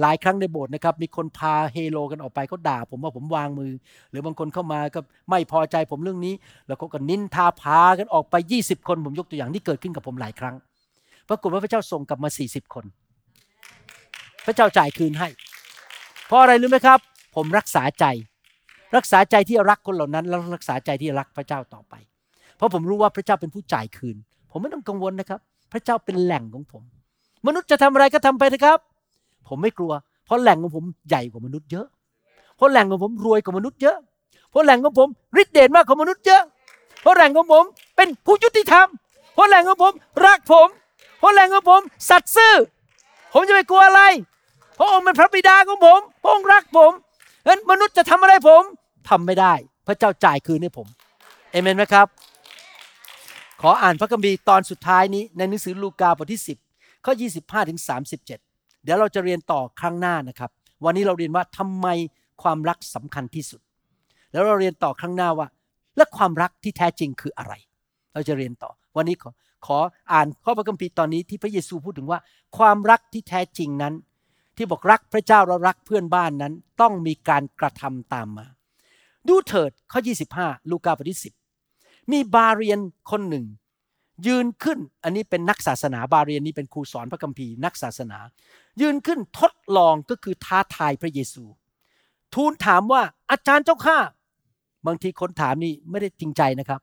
[0.00, 3.72] หลายครั้งในโบสถ์นะครับ มีคนพาเฮโลกันออกไปเขาด่า ผมว่าผมวางมือ
[4.10, 5.00] หรือบางคนเข้ามาก็
[5.30, 6.34] ไม่พอใจผมเรื่องนี้
[6.66, 10.54] แล้วเขาก็นินทาพากันออกไป 20 คน ผมยกตัวอย่างที่เกิดขึ้นกับผมหลายครั้ง
[11.28, 12.84] ปรากฏว่าพระเจ้าส่งกลับมา 40 คน
[14.46, 15.28] พระเจ้าจ่ายคืนให้
[16.26, 16.98] เพราะอะไรรู้ไหมครับ
[17.36, 18.04] ผมรักษาใจ
[18.96, 21.94] รักษาใจที่รักคนเหล่านั้นแล้วรักษาใจที่รักพระเจ้าต่อไป
[22.56, 24.16] เพราะผมรู้ว่าพระเจ้าเป็นผู้จ่ายคืน
[24.50, 25.40] ผมไม่ต้องกังวลนะครับ
[25.72, 26.82] พระเจ้าเป็นแหล่งของผม
[27.46, 28.78] มนุษย์จะทำอะไรก็ทำไปนะครับ
[29.48, 29.92] ผมไม่กลัว
[30.26, 31.86] เพราะแหล่งของผมใหญ่กว่ามนุษย์เยอะ
[32.56, 33.98] เพราะแหล่งของผมรวยกว่ามนุษย์เยอะ
[34.50, 35.08] เพราะแหล่งของผม
[35.42, 36.42] ฤทธิ์เดชมากกว่ามนุษย์เยอะ
[37.00, 37.64] เพราะแหล่งของผม
[37.96, 38.86] เป็นผู้ยุติธรรม
[39.34, 39.92] เพราะแหล่งของผม
[40.26, 40.68] รักผม
[41.18, 41.80] เพราะแหล่งของผม
[42.10, 42.54] สัตย์ซื่อ
[43.32, 44.02] ผมจะไปกลัวอะไร
[44.78, 46.92] พระองค์เป็นพระบิดาของผม พระองค์รักผม
[47.44, 48.62] เั้นมนุษย์จะทำอะไรผม
[49.08, 49.52] ทำไม่ได้
[49.86, 50.86] พระเจ้าจ่ายคืนให้ผม
[51.50, 52.06] เอเมนไหมครับ
[53.60, 56.69] ขออ่านพระคัมภีร์ตอนสุดท้ายนี้ในหนังสือลูกาบทที่ 10
[57.04, 60.50] ข้อ 25ถึง37 เดี๋ยวเราจะเรียนต่อครั้งหน้านะครับ
[60.84, 61.86] วันนี้เราเรียนว่าทำไม
[62.42, 63.60] ความรักสำคัญที่สุด
[64.32, 65.46] แล้วเราเรียนต่อครั้งหน้าว่า
[65.96, 67.52] และความรักที่แท้จริงคืออะไร
[68.14, 69.30] เราจะเรียนต่อ วันนี้ขอ
[69.66, 69.78] ขอ
[70.12, 72.18] อ่านข้อพระคัมภีร์ตอนนี้ที่พระเยซูพูดถึงว่า
[72.58, 73.94] ความรักที่แท้จริงนั้น
[74.56, 78.46] ที่บอกรักพระเจ้าเรารักเพื่อนบ้านนั้น ต้องมีการกระทำตามมา
[79.28, 80.00] ดูเถิดข้อ
[80.34, 81.20] 25 ลูกาบทที่
[81.64, 82.78] 10 มีบาเรียน
[83.10, 83.44] คนหนึ่ง
[84.26, 88.18] ยืนขึ้น อันนี้เป็นนักศาสนาบาเรียนนี่เป็นครูสอนพระคัมภีร์นักศาสนา
[88.80, 91.44] ยืนขึ้นทดลองก็คือท้าทายพระเยซู
[92.34, 93.98] ทูลถามว่าอาจารย์เจ้าข้า
[94.86, 96.80] บางทีคนถามนี่ไม่ได้จริงใจนะครับ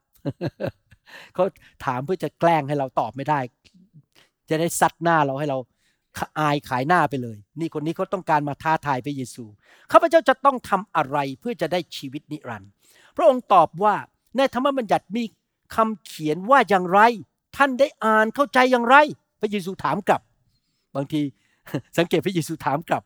[1.34, 1.46] เขา
[1.86, 3.40] ถามเพื่อจะแกล้งให้เราตอบไม่ได้
[4.50, 5.58] จะได้ซัดหน้าเราให้เรา
[6.40, 9.44] อายขายหน้าไปเลย นี่คนนี้เขาต้องการมาท้าทายพระเยซู
[9.92, 12.72] ข้าพเจ้าจะต้องทำอะไรเพื่อจะได้ชีวิตนิรันดร์
[13.16, 13.96] พระองค์ตอบว่า
[14.38, 15.24] ในธรรมบัญญัติมี
[15.76, 17.00] คำเขียนว่าอย่างไร
[17.58, 18.96] ท่านได้อ่านเข้าใจอย่างไร
[19.40, 20.22] พระเยซูถามกลับ
[20.96, 21.22] บางที
[21.98, 23.04] สังเกตพระเยซูถามกลับ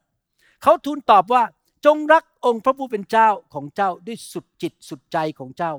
[0.63, 1.43] เขาทูลตอบว่า
[1.85, 5.73] จงรักองค์พระผู้เป็นเจ้าของเจ้าด้วยสุดจิตสุดใจของเจ้า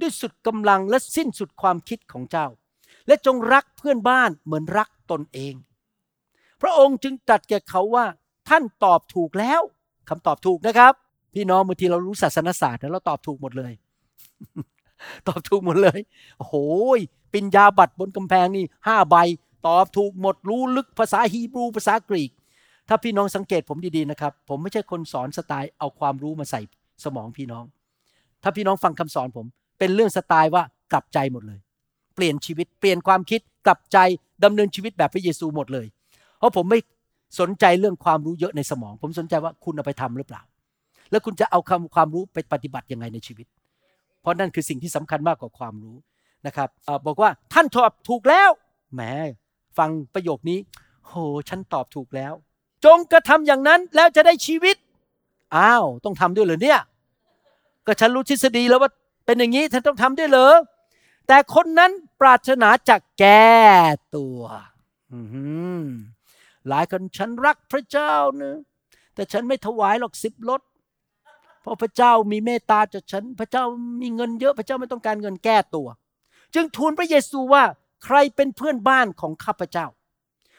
[0.00, 2.46] ด้วยสุดกำลังและสิ้นสุดความคิดของเจ้า
[3.06, 5.54] และจงรักเพื่อนบ้านเหมือนรักตนเอง
[6.62, 8.06] พระองค์จึงตรัสแก่เขาว่า
[8.48, 9.60] ท่านตอบถูกแล้ว
[10.08, 10.94] คำตอบถูกนะครับ
[11.34, 13.72] พี่น้องบางทีเรารู้ศาสนศาสตร์แล้วเราตอบถูกหมดเลย
[15.28, 16.00] ตอบถูกหมดเลย
[16.38, 16.54] โอ้โห
[17.32, 19.16] ปิญญาบัตรบนกำแพงนี่ห้าใบ
[19.66, 22.30] ตอบถูกหมดรู้ลึกภาษาฮีบรูภาษากรีก
[22.88, 26.60] ถ้าพี่น้องสังเกตผมดีๆนะครับ ผมไม่ใช่คนสอนสไตล์เอาความรู้มาใส่
[27.04, 27.64] สมองพี่น้อง
[28.42, 29.46] ถ้าพี่น้องฟังคำสอนผม
[29.78, 31.60] เป็นเรื่องสไตล์ว่ากลับใจหมดเลย
[32.14, 33.98] เปลี่ยนชีวิตเปลี่ยนความคิดกลับใจ
[34.44, 35.86] ดำเนินชีวิตแบบพระเยซูหมดเลย
[36.38, 36.78] เพราะผมไม่
[37.40, 40.42] สนใจเรื่องความรู้เยอะในสมอง ผมสนใจว่าคุณเอาไปทำหรือเปล่า
[41.10, 43.46] แล้วคุณจะเอาคำความรู้ไปปฏิบัติยังไงในชีวิต
[44.20, 45.96] เพราะนั่นคือสิ่งที่สำคัญมากกว่าความรู้
[46.46, 48.50] นะครับอบอกว่าท่านตอบถูกแล้ว
[48.94, 49.02] แหม
[49.78, 50.58] ฟังประโยคนี้
[51.06, 51.12] โห
[51.48, 52.32] ฉันตอบถูกแล้ว
[52.84, 54.76] จงกระทำอย่างนั้นแล้วจะได้ชีวิต
[55.56, 56.80] อ้าวต้องทำด้วยเหรอเนี่ย
[57.86, 58.90] ก็ฉันรู้ทฤษฎีแล้วว่า
[59.26, 60.54] เป็นอย่างนี้ฉันต้องทำด้วยเหรอ
[61.28, 63.58] แต่คนนั้นปรารถนาจะแก้
[64.16, 64.40] ตัว
[65.12, 65.44] อือหื
[65.78, 65.82] อ
[66.68, 68.58] หลายคนฉันรักพระเจ้านะ
[69.14, 70.60] แต่ฉันไม่ถวายหรอกสิบลด
[71.60, 73.64] เพราะพระเจ้ามีเมตตาจากฉัน พระเจ้า
[74.02, 75.88] มีเงินเยอะพระเจ้าไม่ต้องการเงินแก้ตัว
[76.54, 77.64] จึงทูลพระเยซูว่า
[78.04, 79.86] ใครเป็นเพื่อนบ้านของข้าพเจ้า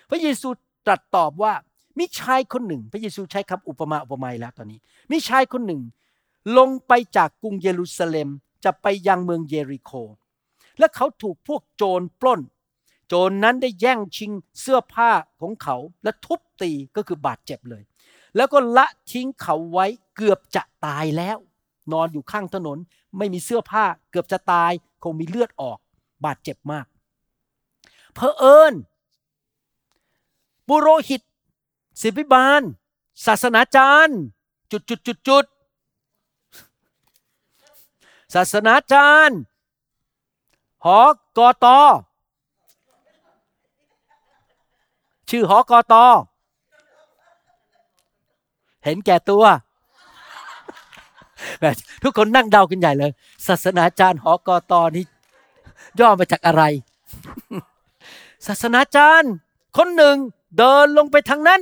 [0.10, 0.49] พระเยซู
[0.86, 1.54] ตรัสตอบว่า
[1.97, 4.80] มีชายคนหนึ่ง พระเยซูใช้คำอุปมาอุปไมยแล้วตอนนี้
[5.12, 5.82] มีชายคนหนึ่ง
[6.58, 8.30] ลงไปจากกรุงเยรูซาเล็ม
[8.64, 9.91] จะไปยังเมืองเยริโค
[10.80, 12.41] และเขาถูกพวกโจรปล้น
[13.08, 17.84] โจรนนั้นได้แย่งชิงเสื้อผ้าของเขาและทุบตีก็คือบาดเจ็บเลย
[18.36, 21.38] แล้วก็ละทิ้งเขาไว้เกือบจะตายแล้ว
[21.91, 22.77] นอนอยู่ข้างถนน
[23.17, 24.71] ไม่มีเสื้อผ้าเกือบจะตาย
[25.03, 25.77] คงมีเลือดออก
[26.25, 26.86] บาดเจ็บมาก
[28.13, 28.73] เพอเอิญ
[30.67, 31.21] บุโรหิต
[32.01, 32.61] ศิบิบาล
[33.25, 34.19] ศาสนาจารย์
[34.71, 35.45] จุดจุดจุดจุด
[38.34, 39.39] ศาสนาจารย์
[40.86, 41.01] หอ
[41.38, 41.79] กอตอ
[45.29, 46.05] ชื่อหอกอตอ
[48.84, 49.43] เห็นแก่ตัว
[51.59, 51.73] แบบ
[52.03, 53.11] ทุกคนนั่งเดากันใหญ่เลย
[53.47, 55.05] ศาสนาจารย์หอกอตอนี่
[55.99, 56.63] ย่อมาจากอะไร
[58.47, 59.32] ศาสนาจารย์
[59.77, 60.15] คนหนึ่ง
[60.57, 61.61] เดินลงไปทางนั้น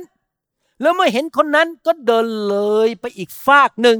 [0.80, 2.56] แล้วเมื่อเห็นคนนั้นก็เดินเล
[2.86, 3.98] ยไปอีกฟากหนึ่ง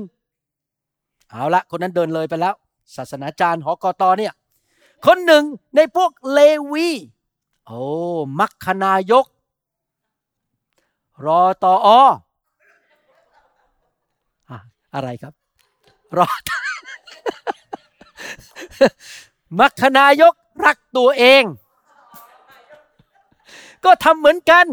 [1.31, 2.55] เอาละคนนั้นเดินเลยไปแล้ว
[2.97, 4.33] ศาสนาจารย์หอกอตอเนี่ย
[5.07, 5.45] คนหนึ่ง
[5.77, 6.41] ในพวกเล
[6.73, 6.89] วี
[7.67, 7.83] โอ้
[8.39, 9.27] มัคคนายก
[11.25, 12.01] รอตออ
[14.95, 15.35] อะไรครับ
[16.19, 16.27] รอ
[19.59, 20.35] มัคคนายก
[20.67, 21.45] รักตัวเอง
[23.85, 24.67] ก็ทำเหมือนกัน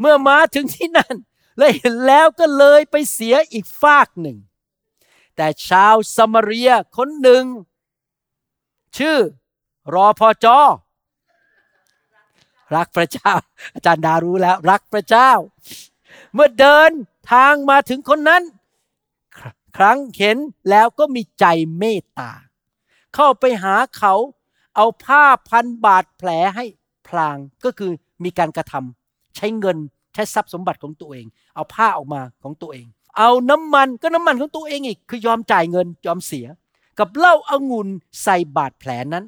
[0.00, 1.16] เมื่อมาถึงที่นั่น
[1.58, 4.38] และเห็นแล้วก็เลยไปเสียอีกฟากหนึ่ง
[5.36, 7.44] แต่ชาวสมารียคนหนึ่ง
[8.98, 9.18] ชื่อ
[9.94, 10.58] รอพอจอ
[12.74, 13.32] รักพระเจ้า
[13.74, 15.30] อาจารย์ดารู้แล้ว รักพระเจ้า
[16.34, 16.90] เมื่อเดิน
[17.32, 18.42] ทางมาถึงคนนั้น
[19.78, 20.36] ครั้งเห็น
[20.70, 21.44] แล้วก็มีใจ
[21.78, 22.30] เมตตา
[23.14, 24.14] เข้าไปหาเขา
[24.76, 26.64] เอาผ้าพันบาดแผลให้
[27.08, 27.92] พลางก็คือ
[28.24, 29.78] มีการกระทำใช้เงิน
[30.14, 36.46] ใช้ทรัพย์สมบัติของตัวเอง เอาผ้าออกมาของตัวเอง เอาน้ำมันก็น้ำมันของตัวเองอีก คือยอมจ่ายเงินยอมเสีย
[36.98, 37.88] กับเหล้าอางุ่น
[38.22, 39.24] ใส่บาดแผลนั้น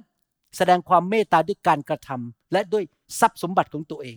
[0.57, 2.85] แสดงความเมตตาด้วยการกระทำและด้วย
[3.21, 4.17] ทรัพย์สมบัติของตัวเอง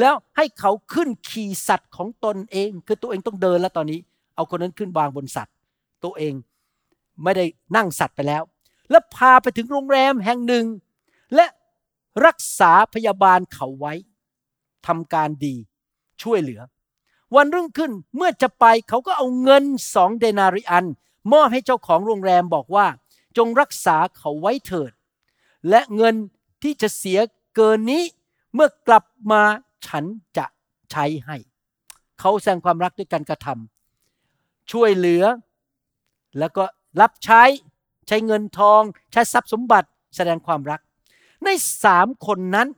[0.00, 3.98] แล้วให้เขาขึ้นขี่สัตว์ของตนเอง คือตัวเองต้องเดินแล้วตอนนี้
[4.36, 5.54] เอาคนนั้นขึ้นวางบนสัตว์
[6.04, 6.34] ตัวเอง
[7.22, 7.44] ไม่ได้
[7.76, 8.42] นั่งสัตว์ไปแล้ว
[8.90, 10.66] แล้วพาไปถึงโรงแรมแห่งหนึ่ง
[11.34, 11.46] และ
[12.26, 13.92] รักษาพยาบาลเขาไว้
[14.86, 15.54] ทำการดี
[16.22, 16.60] ช่วยเหลือ
[17.36, 20.86] วันรุ่งขึ้นเมื่อจะไปเขาก็เอาเงินสองเดนาริอัน
[21.32, 22.86] มอบให้เจ้าของโรงแรมบอกว่า
[23.36, 24.92] จงรักษาเขาไว้เถิด
[25.68, 26.14] และเงิน
[26.62, 27.18] ที่จะเสีย
[27.56, 28.02] เกินนี้
[28.54, 29.42] เมื่อกลับมา
[29.86, 30.04] ฉัน
[30.36, 30.46] จะ
[30.90, 31.36] ใช้ให้
[32.20, 35.24] เขาแสดงความรักด้วยการกระทำช่วยเหลือ
[36.38, 36.64] แล้วก็
[37.00, 37.42] รับใช้
[38.08, 40.80] ใช้เงินทอง ใช้ทรัพย์สมบัติแสดงความรัก
[41.44, 41.48] ใน
[41.84, 42.68] สามคนนั้น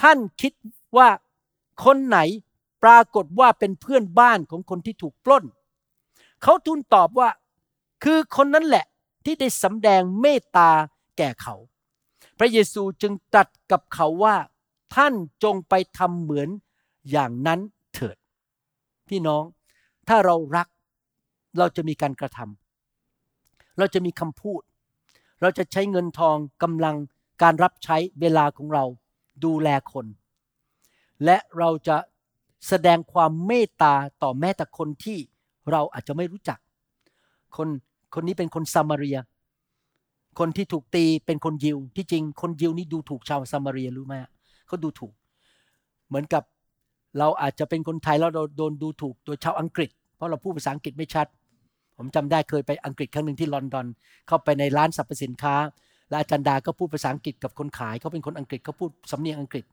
[0.00, 0.52] ท่านคิด
[0.96, 1.08] ว่า
[1.84, 2.18] คนไหน
[2.84, 5.44] ปรากฏว่าเป็นเพื่อนบ้านของคนที่ถูกปล้น
[6.42, 7.28] เขาทูลตอบว่า
[8.04, 8.84] คือคนนั้นแหละ
[9.24, 10.70] ที่ได้สำแดงเมตตา
[11.18, 11.54] แก่เขา
[12.38, 14.36] พระเยซูจึงตรัสกับเขาว่า
[14.94, 15.14] ท่าน
[15.44, 16.48] จงไปทำเหมือน
[17.10, 17.60] อย่างนั้น
[17.94, 18.16] เถิด
[19.08, 19.42] พี่น้อง
[20.08, 20.68] ถ้าเรารัก
[21.58, 22.63] เราจะมีการกระทำ
[23.78, 24.62] เราจะมีคำพูด
[25.40, 26.96] เราจะใช้เงินทองกำลัง
[27.42, 28.84] การรับใช้เวลาของเรา
[29.44, 30.06] ดูแลคน
[31.24, 31.96] และเราจะ
[32.68, 35.18] แสดงความเมตตาต่อแม้แต่คนที่
[35.70, 36.58] เราอาจจะไม่รู้จัก
[37.56, 37.68] คน
[38.14, 39.18] คนนี้เป็นคนซามารีย
[40.38, 44.14] คนที่ถูกตีเป็นคนยิว ที่จริงคนยิวนี่ดูถูกชาวซามารียรู้ไหม
[44.66, 45.14] เขาดูถูก
[46.08, 46.42] เหมือนกับ
[47.18, 51.26] เราอาจจะเป็นคนไทยแล้วเราโดนดูถูกโดยชาวอังกฤษ เพราะเราพูดภาษาอังกฤษไม่ชัด
[51.96, 53.86] ผมจำได้เคยไปอังกฤษครั้งหนึ่งที่ลอนดอน
[54.28, 55.54] เข้าไปในร้านสรรพสินค้า
[56.08, 59.64] และอาจารย์ดาก็พูดภาษาอังกฤษกับคนขายเขาเป็นคนอังกฤษเขาพูดสำเนียงอังกฤษ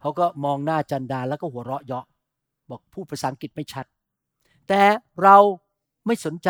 [0.00, 2.06] เขาก็มองหน้าอาจารย์ดาแล้วก็หัวเราะเยาะ
[2.70, 3.86] บอกพูดภาษาอังกฤษไม่ชัด
[4.68, 4.82] แต่
[5.22, 5.36] เรา
[6.06, 6.48] ไม่สนใจ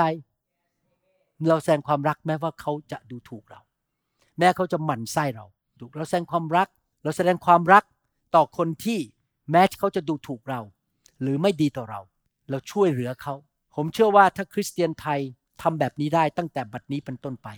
[1.48, 3.60] เราแสดงความรักแม้ว่าเขาจะดูถูกเรา
[4.38, 5.46] แม้เขาจะหมั่นไส้เรา
[5.80, 6.68] ถูกเราแสดงความรัก
[7.02, 7.84] เราแสดงความรัก
[8.34, 8.98] ต่อคนที่
[9.50, 10.60] แม้เขาจะดูถูกเรา
[11.20, 12.00] หรือไม่ดีต่อเรา
[12.50, 13.34] เราช่วยเหลือเขา
[13.82, 15.20] ผมเชื่อว่าถ้าคริสเตียนไทย
[15.62, 17.48] ทำแบบนี้ได้ตั้งแต่บัดนี้เป็นต้นไป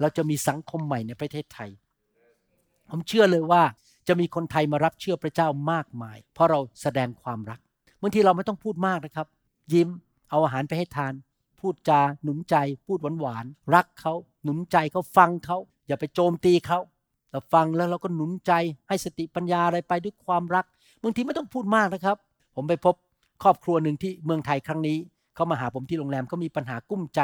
[0.00, 1.70] เราจะมีสังคมใหม่ในประเทศไทย
[2.90, 3.62] ผมเชื่อเลยว่า
[4.08, 7.60] จะมีคนไทยมารับเชื่อพระเจ้ามากมาย เพราะเราแสดงความรัก
[8.02, 9.26] บางทีเราไม่ต้องพูดมากนะครับ
[9.72, 9.88] ยิ้ม
[10.30, 11.12] เอาอาหารไปให้ทาน
[11.60, 16.78] พูดจาหนุนใจ พูดหวานๆรักเขาหนุนใจเขาฟังเขาอย่าไปโจมตีเขา
[17.30, 18.52] เราฟังแล้วเราก็หนุนใจ
[18.88, 20.64] ให้สติปัญญาอะไรไปด้วยความรัก
[21.02, 22.16] บางทีไม่ต้องพูดมากนะครับ
[22.54, 22.94] ผมไปพบ
[23.42, 24.98] ครอบครัวหนึ่งที่เมืองไทยครั้งนี้
[25.38, 27.20] เขามาหาผมที่โรงแรมเขามีปัญหากุ้มใจ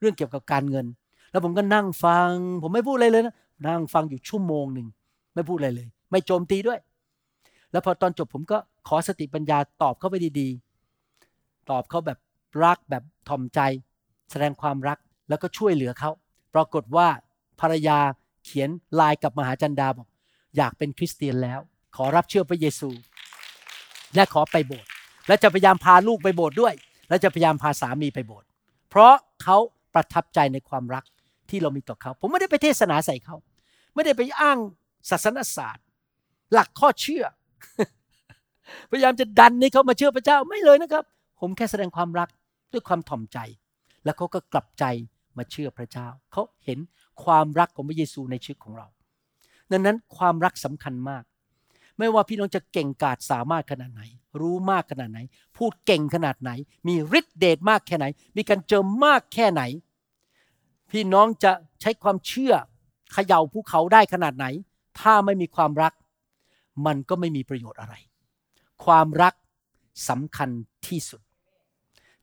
[0.00, 0.86] เรื่องเกี่ยวกับการเงิน
[1.30, 3.34] แล้วผมก็นั่งฟัง ผมไม่พูดอะไรเลยนะ
[3.68, 4.86] นั่งฟังอยู่ชั่วโมงหนึ่ง
[5.34, 6.78] ไม่พูดอะไรเลย ไม่โจมตีด้วย
[7.72, 8.58] แล้วพอตอนจบผมก็
[8.88, 12.18] ขอสติปัญญาตอบเขาไปดีๆ ตอบเขาแบบ
[12.64, 13.60] รักแบบถ่อมใจ
[14.30, 14.98] แสดงความรัก
[15.28, 16.10] แล้วก็ช่วยเหลือเขา
[16.54, 17.08] ปรากฏว่า
[17.60, 17.98] ภรรยา
[18.44, 20.08] เขียนไลน์กับมหาจันดาบอก
[20.56, 21.60] อยากเป็นคริสเตียนแล้ว
[21.96, 22.90] ขอรับเชื่อพระเยซู
[24.14, 24.88] และขอไปโบสถ์
[25.28, 26.74] และจะพยายามพาลูกไปโบสถ์ด้วย
[27.08, 28.48] และจะพยายามพาสามีไปโบสถ์
[28.90, 29.56] เพราะเขา
[29.94, 31.04] ประทับใจในความรัก
[31.50, 33.36] ที่เรามีต่อเขา ผมไม่ได้ไปเทศนาใส่เขา
[33.94, 34.58] ไม่ได้ไปอ้าง
[35.10, 35.84] ศาสนศาสตร์
[36.52, 37.24] หลักข้อเชื่อ
[38.90, 41.04] พยายามจะดันให้เขามาเชื่อพระเจ้าไม่เลยนะครับ
[41.40, 42.28] ผมแค่แสดงความรัก
[42.72, 43.38] ด้วยความถ่อมใจ
[44.04, 44.84] แล้วเขาก็กลับใจ
[45.38, 46.78] มาเชื่อพระเจ้า เขาเห็น
[47.24, 48.86] ความรักของพระเยซูในชีวิตของเรา
[49.70, 51.24] ดังนั้นความรักสำคัญมาก
[51.98, 54.02] ไม่ว่าพี่น้องจะเก่งกาจสามารถขนาดไหน
[54.40, 55.18] รู้มากขนาดไหน
[55.56, 56.50] พูดเก่งขนาดไหน
[56.86, 59.62] มีฤทธิเดชมากแค่ไหน มีการเจอมากแค่ไหน
[60.90, 62.54] พี่น้องจะใช้ความเชื่อ
[63.12, 64.46] เขย่าภูเขาได้ขนาดไหน
[65.00, 65.92] ถ้าไม่มีความรัก
[66.86, 67.94] มันก็ไม่มีประโยชน์อะไร
[68.84, 69.34] ความรัก
[70.08, 70.50] สำคัญ
[70.86, 71.20] ที่สุด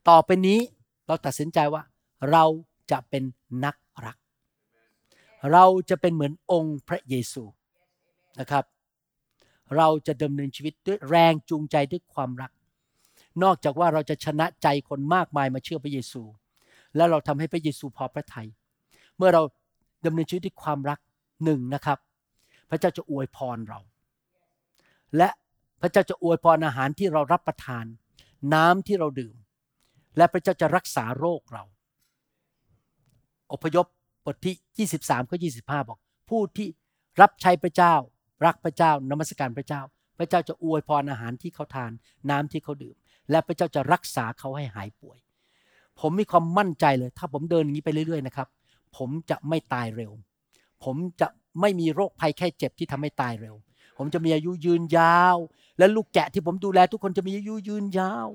[0.10, 0.60] ต่อไปนี้
[1.08, 1.84] เราตัดสินใจว่า
[2.32, 2.44] เรา
[2.92, 3.24] จะเป็น
[3.66, 4.18] นักรัก
[5.52, 7.44] เราจะเป็นเหมือนองค์พระเยซู
[8.40, 8.64] นะครับ
[9.76, 12.52] เราจะดำเนินชีวิตด้วยแรงจูงใจด้วยความรัก
[13.44, 16.22] นอกจากว่าเราจะชนะใจคนมากมายมาเชื่อพระเยซู
[16.96, 18.48] แล้วเราทำให้พระเยซูพอพระทยัย
[19.18, 19.42] เมื่อเรา
[20.06, 21.00] ดำเนินชีวิตด้วยความรัก
[21.44, 21.98] หนึ่งนะครับ
[22.70, 23.80] พระเจ้าจะอวยพรเรา
[25.18, 25.30] และ
[25.82, 27.86] พระเจ้าจะอวยพรอาหารที่เรารับประทาน
[28.54, 29.36] น้ำที่เราดื่ม
[30.18, 31.64] และพระเจ้าจะรักษาโรคเรา
[33.54, 33.86] อพยพ
[34.26, 36.00] บทที่ 23ข้อ25 บอก
[36.30, 36.68] ผู้ที่
[37.22, 37.96] รับใช้พระเจ้า
[38.46, 39.82] รักพระเจ้านมัสการพระเจ้า
[40.18, 41.92] พระเจ้าจะอวยพรอาหารที่เขาทาน
[42.30, 42.96] น้ำที่เขาดื่ม
[43.32, 45.18] และพระเจ้าจะรักษาเขาให้หายป่วย
[46.00, 48.48] ผมมีความมั่นใจเลย ถ้าผมเดินอย่างนี้ไปเรื่อยๆนะครับ
[48.98, 50.12] ผมจะไม่ตายเร็ว
[50.84, 51.28] ผมจะ
[51.62, 53.56] ไม่มีโรคภัยแค่เจ็บที่ทำให้ตายเร็ว
[53.98, 55.38] ผมจะมีอายุยืนยาว
[55.78, 58.28] และลูกแกะที่ผมดูแลทุกคนจะมีอายุยืนยาว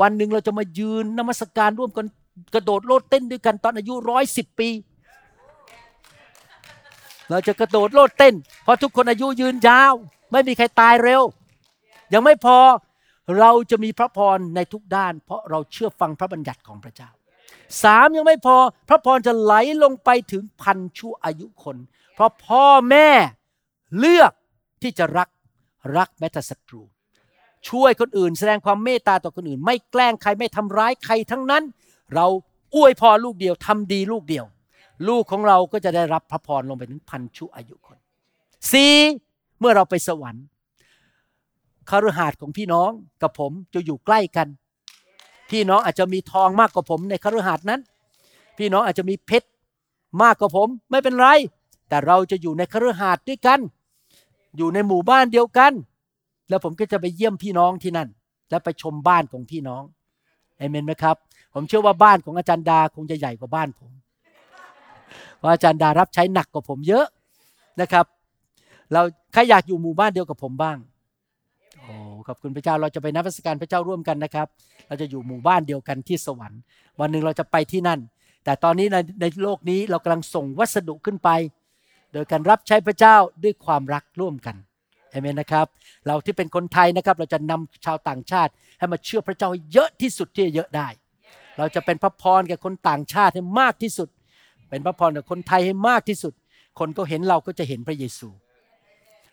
[0.00, 2.06] วันหนึ่งเราจะมายืนนมัสการร่วมกัน
[2.54, 4.68] กระโดดโลดเต้นด้วยกันตอนอายุร้อยสิบปี
[7.32, 9.94] เราจะกระโดดโลดเต้น เพราะทุกคนอายุยืนยาว
[10.32, 11.22] ไม่มีใครตายเร็ว
[12.12, 12.58] ยังไม่พอ
[13.38, 17.10] เราจะมีพระพรในทุกด้าน เพราะเราเชื่อฟังพระบัญญัติของพระเจ้า
[17.82, 18.56] สามยังไม่พอ
[18.88, 21.76] พระพรจะไหลลงไปถึงพันชั่วอายุคน
[22.14, 23.08] เพราะพ่อแม่
[23.98, 24.32] เลือก
[24.82, 25.28] ที่จะรัก
[25.96, 26.82] รักแม้แต่ศัตรู
[27.68, 31.62] ช่วยคนอื่น แสดงความเมตตาต่อคนอื่น ไม่แกล้งใครไม่ทำร้ายใครทั้งนั้น
[32.14, 32.26] เรา
[32.74, 34.44] อวยพรลูกเดียวทำดีลูกเดียว
[35.08, 37.98] ลูกของเราก็จะได้รับพระพรลงไปถึงพันชั่วอายุคน
[38.72, 38.94] สี่
[39.58, 40.44] เมื่อเราไปสวรรค์
[41.90, 42.90] คฤหาสน์ของพี่น้อง
[43.22, 44.48] กับผมจะอยู่ใกล้กัน
[45.50, 47.80] พี่น้องอาจจะมีทองมากกว่าผมในคฤหาสน์นั้น
[48.58, 49.48] พี่น้องอาจจะมีเพชร
[50.22, 51.26] มากกว่าผมไม่เป็นไร
[51.88, 53.60] แต่เราจะอยู่ในคฤหาสน์ด้วยกัน
[54.56, 55.72] อยู่ในหมู่บ้านเดียวกัน
[56.48, 58.08] แล้วผมก็จะไปเยี่ยมพี่น้องที่นั่น
[58.50, 59.82] และไปชมบ้านของพี่น้อง
[60.58, 61.16] เอเมนไหมครับ
[61.54, 63.90] ผมเชื่อว่าบ้านของอาจารย์ดาคงจะใหญ่กว่าบ้านผม
[65.42, 67.06] เพราะอาจารย์ดารับใช้หนักกว่าผมเยอะ
[67.80, 68.06] นะครับ
[68.92, 70.78] เราใครอยากอยู่หมู่บ้านเดียวกับผมบ้าง
[71.78, 71.94] โอ้
[72.28, 74.46] ขอบคุณพระเจ้าเราจะไปนับพิสการพระเจ้าร่วมกันนะครับ
[74.88, 76.60] เราจะอยู่หมู่บ้านเดียวกันที่สวรรค์
[77.00, 78.00] วันหนึ่งเราจะไปที่นั่น
[78.44, 81.28] แต่ตอนนี้ในในโลกนี้เรากำลังส่งวัสดุขึ้นไป
[82.12, 84.56] โดยการรับใช้พระเจ้าด้วยความรักร่วมกัน
[85.10, 85.66] เอเมนนะครับ
[86.06, 90.88] เราที่เป็นคนไทยนะครับ เราจะนำชาวต่างชาติ ให้มาเชื่อพระเจ้าเยอะที่สุดที่จะเยอะได้
[91.58, 94.08] เราจะเป็นพระพรแก่คนต่างชาติให้มากที่สุด
[94.72, 96.34] เป็นพระพรแก่คนไทยให้มากที่สุด
[96.78, 98.28] คนก็เห็นเราก็จะเห็นพระเยซู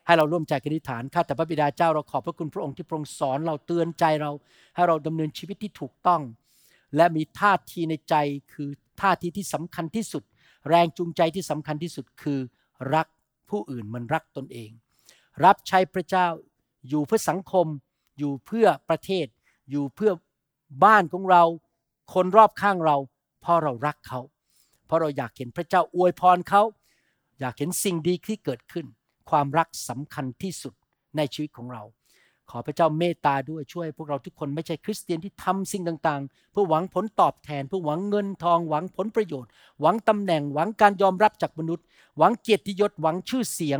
[0.06, 4.32] ให้เราร่วมใจกันอธิษฐานข้าแต่พระบิดาเจ้าเราขอบพระคุณพระองค์ที่ทรงสอนเราเตือนใจเรา
[4.76, 6.22] ให้เราดำเนินชีวิตที่ถูกต้อง
[6.96, 8.16] และมีท่าทีในใจ
[8.54, 8.70] คือ
[9.02, 10.24] ท่าทีที่สำคัญที่สุด
[10.70, 12.40] แรงจูงใจที่สำคัญที่สุดคือ
[12.96, 13.08] รัก
[13.50, 14.70] ผู้อื่นเหมันรักตนเอง
[15.46, 16.28] รับใช้พระเจ้า
[16.90, 17.68] อยู่เพื่อสังคม
[18.18, 19.26] อยู่เพื่อประเทศ
[19.72, 20.12] อยู่เพื่อ
[20.84, 21.44] บ้านของเรา
[22.14, 22.98] คนรอบข้างเรา
[23.42, 24.20] เพราะเรารักเขา
[24.90, 26.64] เพราะเราอยากเห็นพระเจ้าอวยพรเขา
[27.40, 28.86] อยากเห็นสิ่งดีที่เกิดขึ้น
[29.30, 30.74] ความรักสำคัญที่สุด
[31.18, 31.84] ในชีวิตของเรา
[32.50, 39.50] ขอพระเจ้าเมตตาด้วยช่วย พวกเราทุกคนไม่ใช่คริสเตียนที่ทำสิ่งต่างๆ เพื่อหวังผลตอบแทนเพื่อหวังเงินทองหวังผลประโยชน์
[39.82, 41.86] หวังตำแหน่งหวังการยอมรับจากมนุษย์
[42.18, 43.80] หวังเกียรติยศหวังชื่อเสียง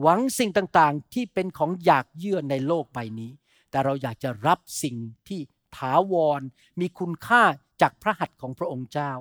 [0.00, 3.30] หวังสิ่งต่างๆ ที่เป็นของอยากเยื่อในโลกใบนี้
[3.70, 4.96] แต่เราอยากจะรับสิ่ง
[5.28, 5.40] ที่
[5.76, 6.40] ถาวร
[6.80, 7.42] มีคุณค่า
[7.80, 9.12] จากพระหัตถ์ของพระองค์เจ้า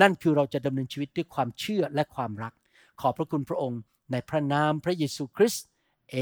[0.00, 2.52] นั่นคือเราจะดำเนินชีวิตด้วยความเชื่อและความรัก
[3.00, 3.80] ขอบพระคุณพระองค์
[4.12, 5.66] ในพระนามพระเยซูคริสต์
[6.10, 6.16] เอ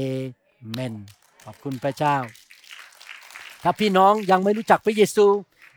[0.71, 0.93] เมน
[1.45, 2.17] ขอบคุณพระเจ้า
[3.63, 5.25] ถ้าพี่น้องยังไม่รู้จักพระเยซู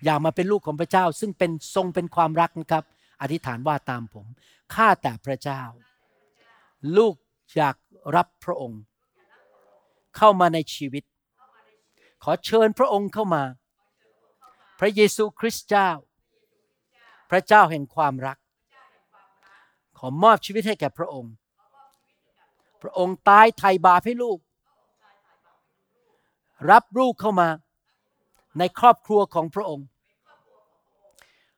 [0.05, 2.85] อยากมาเป็นลูกของพระเจ้า ซึ่งเป็นทรงเป็นความรักนะครับ
[3.21, 4.27] อธิษฐานว่าตามผม
[4.75, 5.63] ข้าแต่พระเจ้า
[6.97, 7.15] ลูก
[7.57, 7.77] อยาก
[8.17, 8.81] รับพระองค์
[10.17, 11.05] เข้ามาในชีวิต
[12.23, 13.43] ขอเชิญพระองค์เข้ามา
[14.81, 15.91] พระเยซูคริสต์เจ้า
[17.35, 18.39] ระเจ้าแห่งความรัก
[19.99, 21.33] ขอมอบชีวิตให้แก่พระองค์
[22.83, 24.39] พระองค์ตายไถ่บาปให้ลูก
[26.71, 27.49] รับลูกเข้ามา
[28.59, 29.87] ในครอบครัวของพระองค์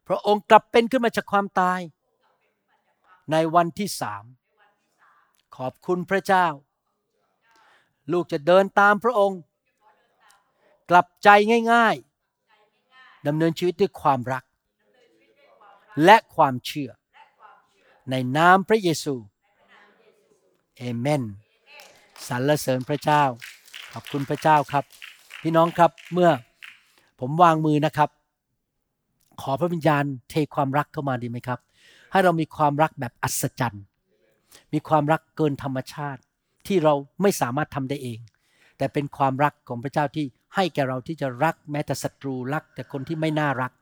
[0.09, 1.81] พระองค์กลับเป็นขึ้นมาจากความตาย
[3.33, 4.24] ในวันที่สาม
[5.57, 6.47] ขอบคุณพระเจ้า
[8.12, 9.41] ลูกจะเดินตามพระองค์
[10.91, 11.29] กลับใจ
[11.72, 11.95] ง่าย
[12.62, 14.45] ๆดำเนินชีวิตด้วยความรัก
[16.05, 16.90] และความเชื่อ
[18.11, 19.14] ในนามพระเยซู
[20.76, 21.22] เอเมน
[22.28, 23.22] สรรเสริญพระเจ้า
[23.92, 24.84] ขอบคุณพระเจ้าครับ
[25.42, 26.30] พี่น้องครับเมื่อ
[27.20, 28.11] ผมวางมือนะครับ
[29.42, 31.61] ขอพระวิญญาณเทความรักเข้ามาดีไหมครับ
[32.12, 33.84] ให้เรามีความรักแบบอัศจรรย์
[34.72, 36.20] มีความรักเกินธรรมชาติ
[36.66, 38.18] ที่เราไม่สามารถทำได้เอง
[38.78, 43.72] แต่เป็นความรักของพระเจ้าที่ให้แก่เราที่จะรักแม้แต่ศัตรูรัก แต่คนที่ไม่น่ารัก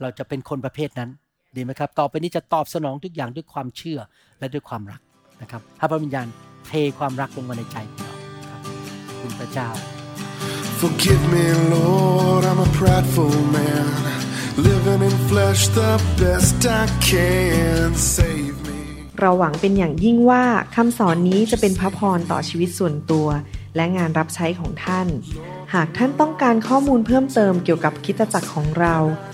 [0.00, 1.10] เราจะเป็นคนประเภทนั้น
[1.56, 3.98] ดีไหมครับ ต่อไปนี้จะตอบสนองทุกอย่างด้วยความเชื่อ
[4.38, 5.00] และด้วยความรัก
[5.42, 6.26] นะครับให้พระวิญญาณ
[6.66, 8.16] เทความรักลงมาในใจของเรา
[8.50, 8.60] ครับ
[9.06, 9.70] ขอบคุณพระเจ้า
[10.80, 11.44] Forgive me,
[11.74, 13.86] Lord, I'm a prideful man.
[14.68, 17.88] Living in flesh the best I can.
[18.16, 18.80] Save me.
[19.20, 20.44] เราหวังเป็นอย่างยิ่งว่า
[20.76, 23.26] คำสอนนี้จะเป็นพระพรต่อชีวิตส่วนตัว
[23.76, 25.08] และงานรับใช้ของท่าน
[25.74, 28.96] หากท่านต้องการข้อมูลเพิ่มเติมเกี่ยวกับคริดตจักรของเรา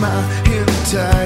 [0.00, 0.08] my
[0.48, 1.19] hair tied.